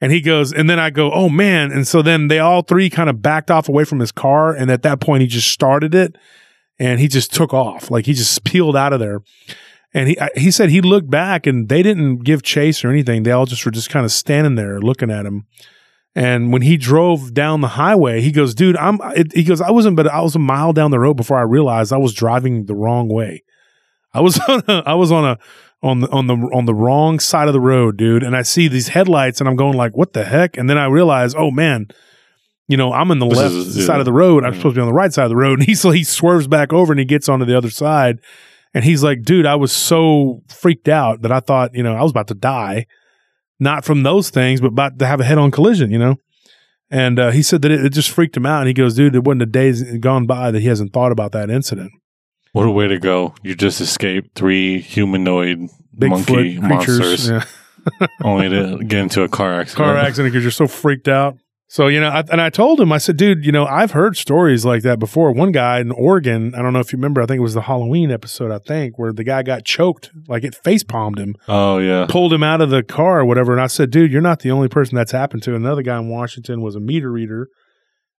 [0.00, 1.72] And he goes, and then I go, oh man.
[1.72, 4.52] And so then they all three kind of backed off away from his car.
[4.54, 6.16] And at that point, he just started it
[6.78, 7.90] and he just took off.
[7.90, 9.22] Like he just peeled out of there.
[9.94, 13.22] And he, I- he said he looked back and they didn't give chase or anything.
[13.22, 15.46] They all just were just kind of standing there looking at him.
[16.16, 19.70] And when he drove down the highway, he goes, dude, I'm, it, he goes, I
[19.70, 22.64] wasn't, but I was a mile down the road before I realized I was driving
[22.64, 23.44] the wrong way.
[24.14, 25.38] I was on a, I was on a,
[25.82, 28.22] on the, on the, on the wrong side of the road, dude.
[28.22, 30.56] And I see these headlights and I'm going like, what the heck?
[30.56, 31.88] And then I realize, oh man,
[32.66, 33.84] you know, I'm in the left is- yeah.
[33.84, 34.42] side of the road.
[34.42, 34.58] I'm Yeah.
[34.60, 35.58] supposed to be on the right side of the road.
[35.60, 38.20] And he's he swerves back over and he gets onto the other side.
[38.72, 42.02] And he's like, dude, I was so freaked out that I thought, you know, I
[42.02, 42.86] was about to die.
[43.58, 46.16] Not from those things, but about to have a head on collision, you know?
[46.90, 48.60] And uh, he said that it, it just freaked him out.
[48.60, 51.32] And he goes, dude, it wasn't a day gone by that he hasn't thought about
[51.32, 51.92] that incident.
[52.52, 53.34] What a way to go!
[53.42, 57.44] You just escaped three humanoid Bigfoot monkey monsters, Yeah.
[58.24, 59.84] only to get into a car accident.
[59.84, 61.36] Car accident because you're so freaked out.
[61.68, 64.16] So, you know, I, and I told him, I said, dude, you know, I've heard
[64.16, 65.32] stories like that before.
[65.32, 67.62] One guy in Oregon, I don't know if you remember, I think it was the
[67.62, 71.78] Halloween episode, I think, where the guy got choked, like it face palmed him, Oh
[71.78, 72.06] yeah.
[72.08, 73.52] pulled him out of the car or whatever.
[73.52, 75.56] And I said, dude, you're not the only person that's happened to.
[75.56, 77.48] Another guy in Washington was a meter reader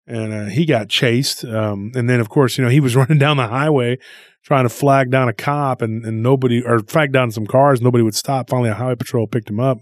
[0.06, 1.46] and uh, he got chased.
[1.46, 3.98] Um, and then, of course, you know, he was running down the highway
[4.44, 8.04] trying to flag down a cop and, and nobody, or flag down some cars, nobody
[8.04, 8.50] would stop.
[8.50, 9.78] Finally, a highway patrol picked him up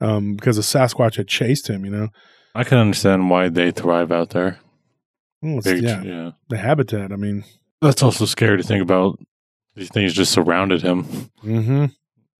[0.00, 2.08] um, because a Sasquatch had chased him, you know.
[2.54, 4.58] I can understand why they thrive out there.
[5.42, 6.30] Well, Big- yeah, yeah.
[6.48, 7.12] the habitat.
[7.12, 7.44] I mean,
[7.80, 9.18] That's also scary to think about.
[9.76, 11.04] These things just surrounded him,
[11.40, 11.86] hmm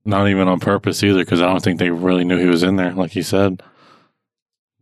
[0.04, 2.76] not even on purpose either, because I don't think they really knew he was in
[2.76, 2.92] there.
[2.92, 3.62] Like he said,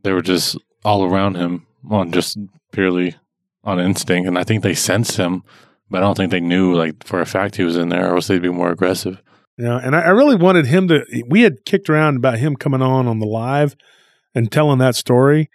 [0.05, 2.39] they were just all around him on just
[2.73, 3.17] purely
[3.65, 5.43] on instinct, and I think they sensed him,
[5.91, 8.15] but I don't think they knew like for a fact he was in there, or
[8.17, 9.21] else they'd be more aggressive.
[9.59, 9.79] yeah.
[9.83, 11.05] And I, I really wanted him to.
[11.27, 13.75] We had kicked around about him coming on on the live
[14.35, 15.51] and telling that story,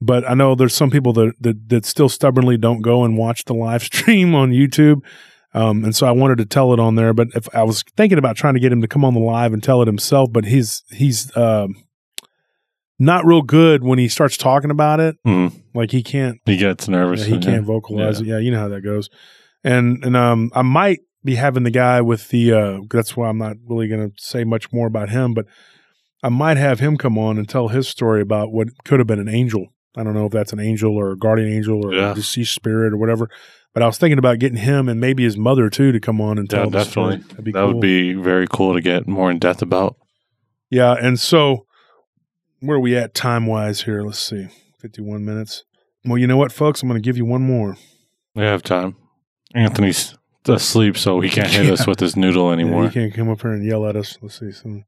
[0.00, 3.44] but I know there's some people that that, that still stubbornly don't go and watch
[3.44, 5.02] the live stream on YouTube.
[5.52, 8.18] Um, and so I wanted to tell it on there, but if I was thinking
[8.18, 10.44] about trying to get him to come on the live and tell it himself, but
[10.44, 11.74] he's he's um,
[13.00, 15.16] not real good when he starts talking about it.
[15.26, 15.52] Mm.
[15.74, 17.26] Like he can't He gets nervous.
[17.26, 18.26] Yeah, he can't vocalize it.
[18.26, 19.10] Yeah, you know how that goes.
[19.64, 22.52] And and um, I might be having the guy with the.
[22.52, 25.46] Uh, that's why I'm not really going to say much more about him, but
[26.22, 29.18] I might have him come on and tell his story about what could have been
[29.20, 29.66] an angel.
[29.96, 32.12] I don't know if that's an angel or a guardian angel or Yeah.
[32.12, 33.28] a deceased spirit or whatever.
[33.72, 36.38] But I was thinking about getting him and maybe his mother too to come on
[36.38, 37.16] and Yeah, tell story.
[37.16, 37.16] definitely.
[37.30, 37.72] That'd be that cool.
[37.74, 39.96] would be very cool to get more in depth about.
[40.70, 41.66] Yeah, and so
[42.60, 44.02] where are we at time wise here?
[44.02, 44.48] Let's see,
[44.80, 45.64] fifty-one minutes.
[46.04, 47.76] Well, you know what, folks, I'm going to give you one more.
[48.34, 48.96] We have time.
[49.54, 50.14] Anthony's
[50.46, 52.84] asleep, so he can't hit us with his noodle Yeah, anymore.
[52.84, 54.16] you can't come up here and yell at us.
[54.22, 54.84] Let's see some.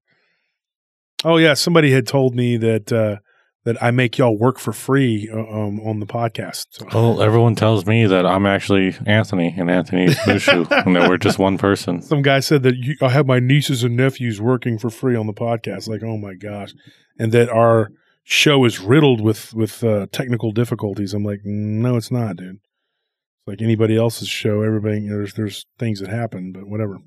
[1.25, 3.17] Oh yeah, somebody had told me that uh,
[3.65, 6.67] that I make y'all work for free uh, um, on the podcast.
[6.71, 6.87] So.
[6.93, 11.39] Well, everyone tells me that I'm actually Anthony and Anthony Mushu, and that we're just
[11.39, 12.03] one person.
[12.03, 15.27] Some guy said that you, I have my nieces and nephews working for free on
[15.27, 15.89] the podcast.
[15.89, 16.75] Like, oh my gosh,
[17.19, 17.91] and that our
[18.25, 21.15] show is riddled with with uh, technical difficulties.
[21.15, 22.57] I'm like, no, it's not, dude.
[22.57, 24.63] It's like anybody else's show.
[24.63, 26.99] Everybody, there's there's things that happen, but whatever.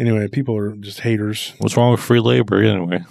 [0.00, 1.52] Anyway, people are just haters.
[1.58, 3.04] What's wrong with free labor anyway?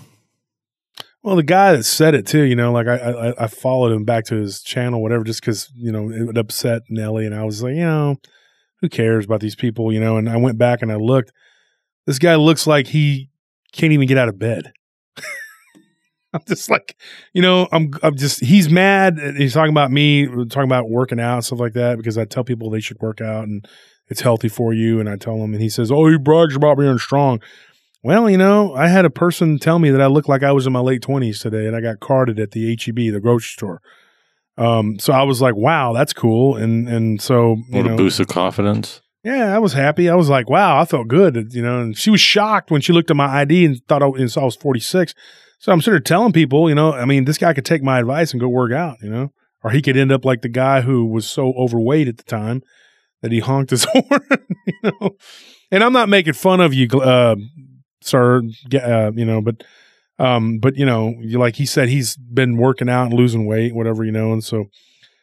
[1.22, 4.06] Well, the guy that said it too, you know, like I I, I followed him
[4.06, 7.44] back to his channel, whatever, just because you know it would upset Nelly, and I
[7.44, 8.16] was like, you know,
[8.82, 10.18] who cares about these people, you know?
[10.18, 11.32] And I went back and I looked.
[12.08, 13.30] This guy looks like he
[13.72, 14.72] can't even get out of bed.
[16.34, 16.96] I'm just like,
[17.34, 19.20] you know, I'm I'm just he's mad.
[19.38, 22.44] He's talking about me, talking about working out and stuff like that because I tell
[22.44, 23.68] people they should work out and
[24.10, 26.78] it's healthy for you, and I tell him, and he says, oh, he brags about
[26.78, 27.42] being strong.
[28.04, 30.66] Well, you know, I had a person tell me that I looked like I was
[30.66, 33.82] in my late twenties today, and I got carded at the HEB, the grocery store.
[34.58, 38.20] Um, so I was like, "Wow, that's cool," and and so you What a boost
[38.20, 39.02] of confidence.
[39.24, 40.10] yeah, I was happy.
[40.10, 41.82] I was like, "Wow, I felt good," you know.
[41.82, 44.42] And she was shocked when she looked at my ID and thought I, and saw
[44.42, 45.14] I was forty six.
[45.60, 48.00] So I'm sort of telling people, you know, I mean, this guy could take my
[48.00, 50.82] advice and go work out, you know, or he could end up like the guy
[50.82, 52.64] who was so overweight at the time
[53.22, 55.12] that he honked his horn, you know.
[55.72, 57.36] And I'm not making fun of you, uh,
[58.02, 58.42] sir,
[58.74, 59.64] uh, you know, but,
[60.18, 63.76] um, but you know, you like he said, he's been working out and losing weight,
[63.76, 64.66] whatever, you know, and so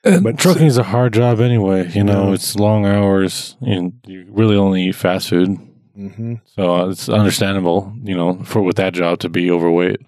[0.04, 1.90] And But- trucking is a hard job anyway.
[1.92, 2.34] You know, Yeah.
[2.34, 5.58] it's long hours, and you really only eat fast food.
[5.96, 9.98] hmm So uh, it's understandable, you know, for with that job to be overweight.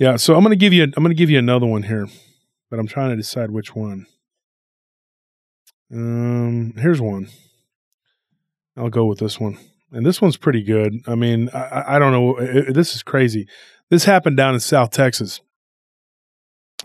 [0.00, 0.16] yeah.
[0.16, 2.08] So I'm gonna give you, I'm gonna give you another one here,
[2.68, 4.06] but I'm trying to decide which one.
[5.92, 7.28] Um, here's one.
[8.76, 9.58] I'll go with this one,
[9.92, 10.94] and this one's pretty good.
[11.06, 12.36] I mean, I, I- don't know.
[12.38, 13.46] It- this is crazy.
[13.90, 15.40] This happened down in South Texas,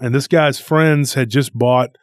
[0.01, 1.97] and this guy's friends had just bought.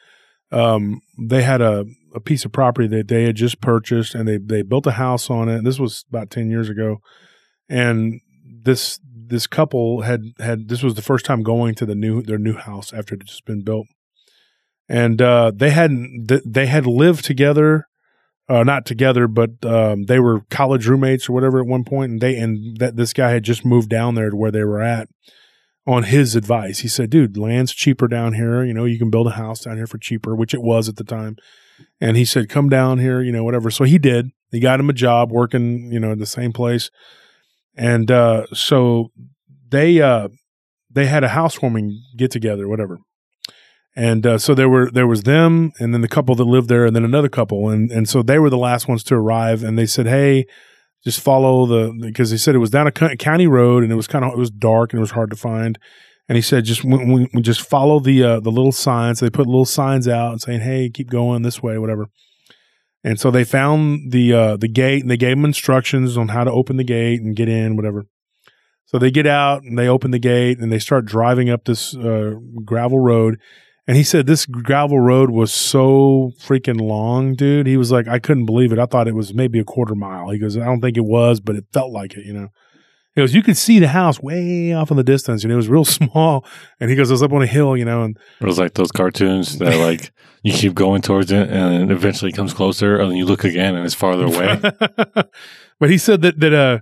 [0.53, 4.39] Um, they had a, a piece of property that they had just purchased, and they
[4.39, 5.65] they built a house on it.
[5.65, 6.99] This was about ten years ago,
[7.69, 12.23] and this this couple had had this was the first time going to the new
[12.23, 13.87] their new house after it had just been built,
[14.89, 17.87] and uh, they hadn't th- they had lived together,
[18.49, 22.21] uh, not together, but um, they were college roommates or whatever at one point, and
[22.21, 25.09] they and that this guy had just moved down there to where they were at.
[25.85, 28.63] On his advice, he said, "Dude, land's cheaper down here.
[28.65, 30.97] You know, you can build a house down here for cheaper, which it was at
[30.97, 31.37] the time."
[32.01, 34.31] And he said, "Come down here, you know, whatever." So he did.
[34.53, 36.91] He got him a job working, you know, at the same place
[37.75, 39.11] and uh, so
[39.69, 40.29] they uh,
[40.91, 42.99] they had a housewarming get together, whatever.
[43.95, 46.87] And uh, so there were there was them, and then the couple that lived there,
[46.87, 49.63] and then another couple, and and so they were the last ones to arrive.
[49.63, 50.47] And they said, "Hey,
[51.05, 54.07] just follow the because they said it was down a county road, and it was
[54.07, 55.79] kind of it was dark and it was hard to find."
[56.29, 59.21] And he said, just when- just follow the uh, the little signs.
[59.21, 62.07] They put little signs out and saying, "Hey, keep going this way, whatever."
[63.05, 66.45] And so they found the uh, the gate, and they gave them instructions on how
[66.45, 68.07] to open the gate and get in, whatever.
[68.87, 71.97] So they get out and they open the gate and they start driving up this
[71.97, 73.39] uh, gravel road.
[73.93, 77.67] And he said this gravel road was so freaking long, dude.
[77.67, 78.79] He was like, I couldn't believe it.
[78.79, 80.31] I thought it was maybe a quarter mile.
[80.31, 82.49] He goes, I don't think it was, but it felt like it, you know.
[83.15, 85.69] He goes, you could see the house way off in the distance, and it was
[85.69, 86.43] real small.
[86.81, 88.73] And he goes, I was up on a hill, you know, and It was like
[88.73, 90.11] those cartoons that like
[90.43, 93.75] you keep going towards it and it eventually comes closer and then you look again
[93.75, 94.59] and it's farther away.
[95.79, 96.79] but he said that that uh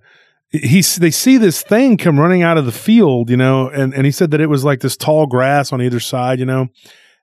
[0.51, 4.05] he they see this thing come running out of the field, you know, and and
[4.05, 6.69] he said that it was like this tall grass on either side, you know,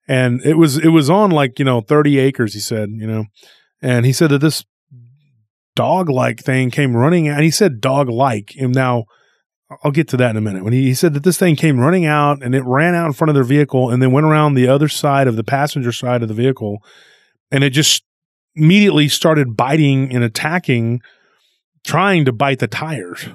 [0.07, 2.53] and it was it was on like you know thirty acres.
[2.53, 3.25] He said, you know,
[3.82, 4.63] and he said that this
[5.75, 7.36] dog like thing came running out.
[7.36, 9.05] And he said dog like, and now.
[9.84, 10.63] I'll get to that in a minute.
[10.63, 13.11] When he, he said that this thing came running out and it ran out in
[13.11, 16.21] front of their vehicle and then went around the other side of the passenger side
[16.21, 16.82] of the vehicle
[17.51, 18.05] and it just
[18.55, 21.01] immediately started biting and attacking
[21.88, 23.29] trying to bite the tires.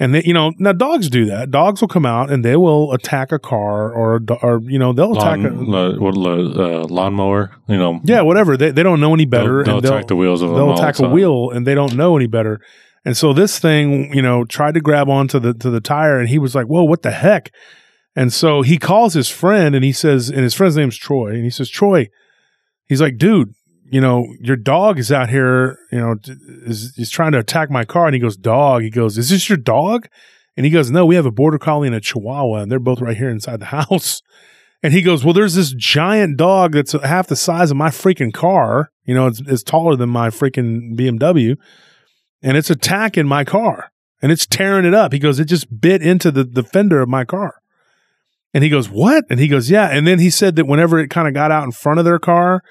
[0.00, 1.52] And they, you know, now dogs do that.
[1.52, 5.16] Dogs will come out and they will attack a car or, or you know, they'll
[5.16, 8.00] attack a, Lawn, la, what, la, uh, lawnmower, you know.
[8.02, 8.56] yeah, whatever.
[8.56, 9.62] They, they don't know any better.
[9.62, 12.16] They'll, and they'll attack the wheels of they'll attack a wheel and they don't know
[12.16, 12.60] any better.
[13.04, 16.28] And so this thing, you know, tried to grab onto the to the tire and
[16.28, 17.52] he was like, "Whoa, what the heck?"
[18.16, 21.44] And so he calls his friend and he says, and his friend's name's Troy, and
[21.44, 22.08] he says, "Troy,"
[22.88, 23.52] he's like, "Dude,
[23.90, 26.16] you know, your dog is out here, you know,
[26.66, 29.48] is is trying to attack my car." And he goes, "Dog," he goes, "Is this
[29.48, 30.06] your dog?"
[30.56, 33.00] And he goes, "No, we have a border collie and a chihuahua, and they're both
[33.00, 34.22] right here inside the house."
[34.82, 38.32] And he goes, "Well, there's this giant dog that's half the size of my freaking
[38.32, 38.90] car.
[39.04, 41.56] You know, it's, it's taller than my freaking BMW,
[42.42, 43.90] and it's attacking my car
[44.22, 47.08] and it's tearing it up." He goes, "It just bit into the the fender of
[47.08, 47.54] my car."
[48.54, 51.10] And he goes, "What?" And he goes, "Yeah." And then he said that whenever it
[51.10, 52.62] kind of got out in front of their car,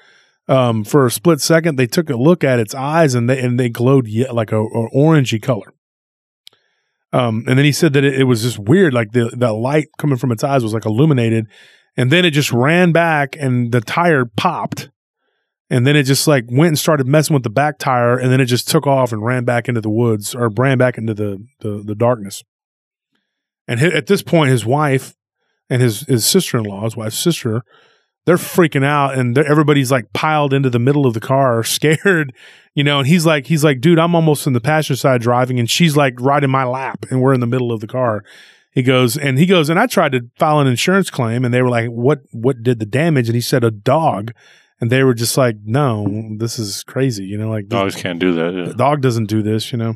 [0.48, 3.58] um, for a split second, they took a look at its eyes and they and
[3.58, 5.72] they glowed ye- like a, a orangey color.
[7.12, 9.86] Um, and then he said that it, it was just weird, like the the light
[9.98, 11.46] coming from its eyes was like illuminated,
[11.96, 14.90] and then it just ran back and the tire popped,
[15.70, 18.40] and then it just like went and started messing with the back tire, and then
[18.40, 21.46] it just took off and ran back into the woods or ran back into the
[21.60, 22.42] the, the darkness.
[23.66, 25.14] And at this point, his wife
[25.70, 27.62] and his his sister in law, his wife's sister,
[28.26, 32.32] they're freaking out, and everybody's like piled into the middle of the car, scared,
[32.74, 32.98] you know.
[33.00, 35.96] And he's like, he's like, dude, I'm almost in the passenger side driving, and she's
[35.96, 38.24] like right in my lap, and we're in the middle of the car.
[38.72, 41.62] He goes, and he goes, and I tried to file an insurance claim, and they
[41.62, 43.28] were like, what what did the damage?
[43.28, 44.32] And he said a dog,
[44.80, 48.32] and they were just like, no, this is crazy, you know, like Dogs can't do
[48.34, 48.54] that.
[48.54, 48.72] Yeah.
[48.72, 49.94] dog doesn't do this, you know.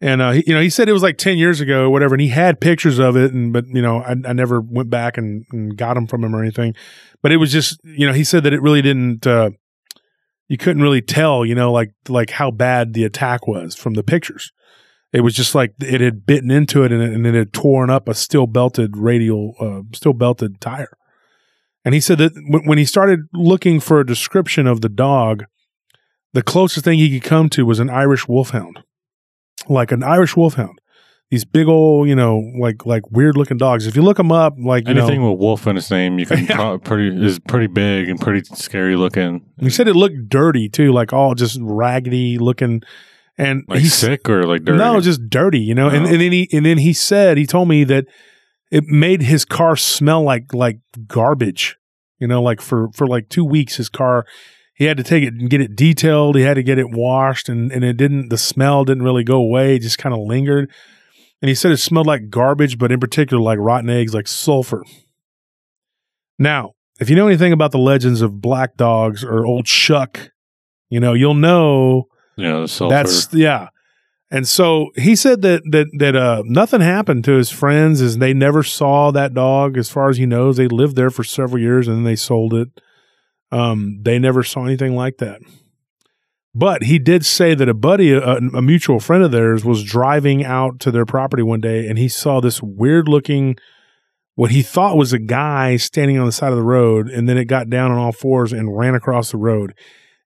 [0.00, 2.14] And uh, he, you know, he said it was like ten years ago or whatever,
[2.14, 5.18] and he had pictures of it, and but you know, I, I never went back
[5.18, 6.74] and, and got them from him or anything.
[7.20, 9.26] But it was just, you know, he said that it really didn't.
[9.26, 9.50] Uh,
[10.46, 14.04] you couldn't really tell, you know, like like how bad the attack was from the
[14.04, 14.52] pictures.
[15.12, 17.90] It was just like it had bitten into it, and it, and it had torn
[17.90, 20.96] up a steel belted radial, uh, steel belted tire.
[21.84, 25.44] And he said that when, when he started looking for a description of the dog,
[26.34, 28.80] the closest thing he could come to was an Irish wolfhound,
[29.68, 30.78] like an Irish wolfhound.
[31.30, 33.86] These big old, you know, like like weird looking dogs.
[33.86, 36.24] If you look them up, like you Anything know, with wolf in its name, you
[36.24, 39.44] can pro- pretty is pretty big and pretty scary looking.
[39.60, 42.80] he said it looked dirty too, like all just raggedy looking,
[43.36, 44.78] and Like he's sick or like dirty.
[44.78, 45.88] no, just dirty, you know.
[45.88, 46.08] And, Oh.
[46.08, 48.06] and then he and then he said he told me that
[48.70, 51.76] it made his car smell like like garbage,
[52.18, 54.24] you know, like for for like two weeks his car.
[54.78, 56.36] He had to take it and get it detailed.
[56.36, 58.28] He had to get it washed, and and it didn't.
[58.28, 59.74] The smell didn't really go away.
[59.74, 60.70] It just kind of lingered.
[61.42, 64.84] And he said it smelled like garbage, but in particular like rotten eggs, like sulfur.
[66.38, 70.30] Now, if you know anything about the legends of black dogs or old Shuck,
[70.88, 72.06] you know you'll know
[72.36, 72.94] you know, the sulfur.
[72.94, 73.70] that's yeah.
[74.30, 78.32] And so he said that that that uh nothing happened to his friends as they
[78.32, 80.56] never saw that dog as far as he knows.
[80.56, 82.68] They lived there for several years and then they sold it.
[83.50, 85.40] Um they never saw anything like that.
[86.54, 90.44] But he did say that a buddy, a, a mutual friend of theirs, was driving
[90.44, 93.56] out to their property one day and he saw this weird looking,
[94.34, 97.08] what he thought was a guy standing on the side of the road.
[97.08, 99.74] And then it got down on all fours and ran across the road.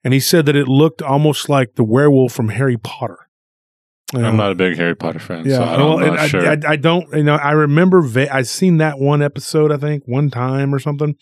[0.05, 3.19] And he said that it looked almost like the werewolf from Harry Potter.
[4.15, 6.47] I'm not a big Harry Potter fan, Yeah, so I don't, not I, sure.
[6.47, 10.05] I, I don't, you know, I remember va- I seen that one episode, I think,
[10.07, 11.15] one time or something.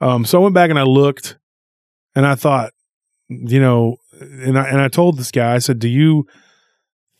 [0.00, 1.38] Um, so I went back and I looked,
[2.14, 2.72] and I thought,
[3.28, 6.26] you know, and I and I told this guy, I said, "Do you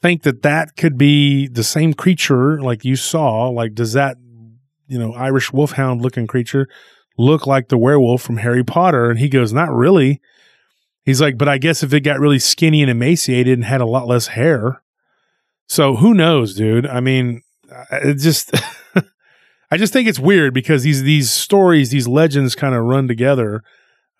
[0.02, 3.48] think that that could be the same creature like you saw?
[3.48, 4.16] Like, does that
[4.88, 6.68] you know, Irish wolfhound looking creature
[7.18, 9.10] look like the werewolf from Harry Potter?
[9.10, 10.20] And he goes, Not really.
[11.04, 13.86] He's like, But I guess if it got really skinny and emaciated and had a
[13.86, 14.82] lot less hair.
[15.68, 16.86] So who knows, dude?
[16.86, 17.42] I mean,
[17.90, 18.52] it just.
[19.70, 23.62] I just think it's weird because these these stories, these legends, kind of run together.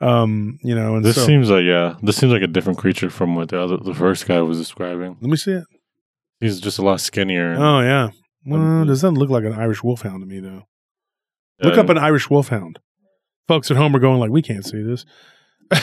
[0.01, 3.09] Um, you know, and This so, seems like yeah, this seems like a different creature
[3.11, 5.17] from what the other the first guy was describing.
[5.21, 5.65] let me see it.
[6.41, 7.55] He's just a lot skinnier.
[7.57, 8.11] Oh yeah.
[8.45, 10.65] Well, Um, doesn't look like an Irish wolfhound to me though.
[11.63, 11.81] Look Yeah.
[11.81, 12.79] up an Irish wolfhound.
[13.49, 15.05] Folks at home are going like, we can't see this.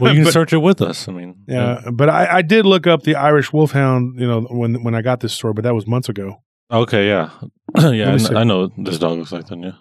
[0.00, 1.08] Well, you can But- search it with us.
[1.08, 4.18] I mean, Yeah, but I, I did look up the Irish wolfhound.
[4.20, 6.42] You know, when when I got this story, but that was months ago.
[6.72, 7.30] Okay, yeah,
[7.94, 8.14] yeah.
[8.14, 9.58] I, kn- I know this dog looks like that.
[9.58, 9.72] Yeah.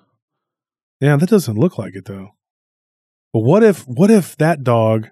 [1.01, 2.29] Yeah, that doesn't look like it though.
[3.33, 5.09] But what if what if that dog?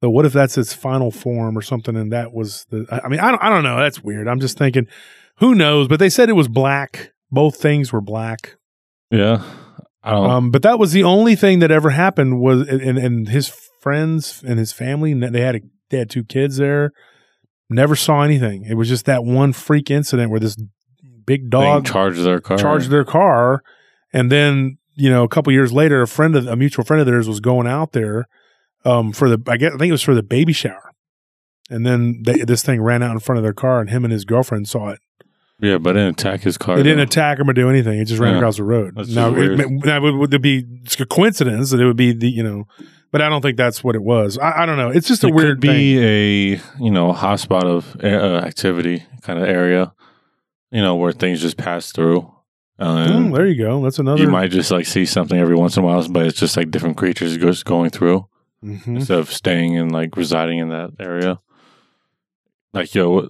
[0.00, 1.96] But what if that's its final form or something?
[1.96, 2.86] And that was the.
[2.90, 3.42] I I mean, I don't.
[3.42, 3.78] I don't know.
[3.78, 4.28] That's weird.
[4.28, 4.86] I'm just thinking.
[5.38, 5.88] Who knows?
[5.88, 7.12] But they said it was black.
[7.30, 8.56] Both things were black.
[9.10, 9.42] Yeah.
[10.02, 10.30] I don't.
[10.30, 13.48] Um, but that was the only thing that ever happened was, and, and his
[13.80, 16.92] friends and his family, they had a, they had two kids there.
[17.70, 18.64] Never saw anything.
[18.64, 20.56] It was just that one freak incident where this
[21.26, 22.58] big thing dog charged their car.
[22.58, 23.62] charged their car,
[24.12, 27.06] and then you know a couple years later, a friend of a mutual friend of
[27.06, 28.26] theirs was going out there,
[28.84, 30.92] um, for the I guess I think it was for the baby shower,
[31.70, 34.12] and then they, this thing ran out in front of their car, and him and
[34.12, 35.00] his girlfriend saw it.
[35.60, 36.76] Yeah, but it didn't attack his car.
[36.76, 37.02] They didn't though.
[37.04, 38.00] attack him or do anything.
[38.00, 38.38] It just ran Yeah.
[38.38, 38.94] across the road.
[38.96, 42.28] That's now, it, now would, would be it's a coincidence that it would be the
[42.28, 42.64] you know,
[43.12, 44.38] but I don't think that's what it was.
[44.38, 44.88] I, I don't know.
[44.90, 45.76] It's just a it weird could thing.
[45.76, 49.92] be a you know hotspot of uh, activity kind of area,
[50.72, 52.28] you know where things just pass through.
[52.78, 53.80] Uh, Mm, there you go.
[53.82, 54.20] That's another.
[54.20, 56.70] you might just like see something every once in a while, but it's just like
[56.72, 58.26] different creatures just going through
[58.64, 58.96] Mhm.
[58.96, 61.38] instead of staying and like residing in that area.
[62.72, 63.28] Like yo,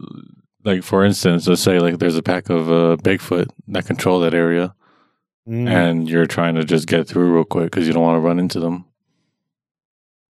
[0.64, 4.34] like for instance, let's say like there's a pack of uh, Bigfoot that control that
[4.34, 4.74] area,
[5.49, 5.68] Mm.
[5.68, 8.38] and you're trying to just get through real quick because you don't want to run
[8.38, 8.84] into them.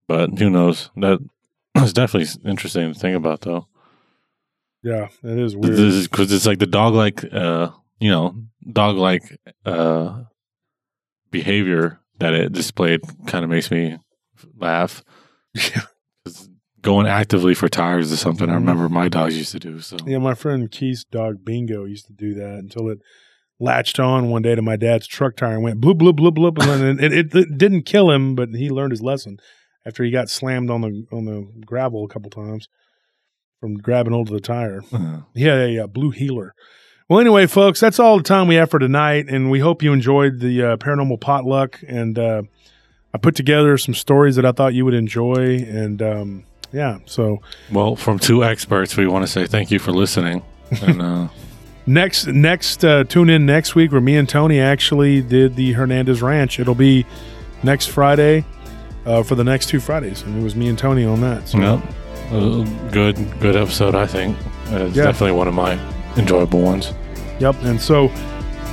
[0.07, 0.89] But who knows?
[0.97, 1.19] That
[1.77, 3.67] is definitely interesting to think about, though.
[4.83, 5.75] Yeah, it is weird.
[6.09, 7.69] Because it's like the dog like, uh,
[7.99, 8.35] you know,
[8.71, 9.23] dog like
[9.65, 10.23] uh,
[11.31, 13.97] behavior that it displayed kind of makes me
[14.57, 15.03] laugh.
[15.55, 15.81] Yeah.
[16.81, 18.55] Going actively for tires is something I Mhm.
[18.55, 19.79] remember my dogs used to do.
[19.79, 22.99] So Yeah, my friend Keith's dog Bingo used to do that until it
[23.59, 26.59] latched on one day to my dad's truck tire and went bloop bloop bloop bloop,
[26.61, 29.37] and then it, it, it didn't kill him, but he learned his lesson
[29.85, 32.67] after he got slammed on the on the gravel a couple times
[33.63, 34.81] from grabbing hold of the tire.
[34.91, 36.53] uh, Yeah, yeah, yeah, blue heeler.
[37.07, 39.93] Well, anyway, folks, that's all the time we have for tonight, and we hope you
[39.93, 41.79] enjoyed the uh, paranormal potluck.
[41.87, 42.41] And uh,
[43.13, 46.43] I put together some stories that I thought you would enjoy, and um,
[46.73, 47.39] yeah, so
[47.71, 50.41] well, from two experts, we want to say thank you for listening.
[50.81, 51.27] And uh,
[51.85, 56.21] next next uh, tune in next week where me and tony actually did the hernandez
[56.21, 57.05] ranch it'll be
[57.61, 58.45] next friday
[59.05, 61.57] uh, for the next two fridays and it was me and tony on that so
[61.57, 61.83] Yep.
[62.91, 63.93] Good, good episode.
[63.95, 64.35] I think
[64.71, 65.03] it's Yeah.
[65.05, 65.77] definitely one of my
[66.17, 66.93] enjoyable ones.
[67.39, 68.09] yep and so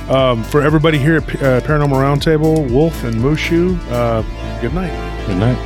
[0.09, 4.21] um, for everybody here at P- uh, paranormal roundtable wolf and mushu uh,
[4.61, 4.93] good night
[5.27, 5.57] Good night.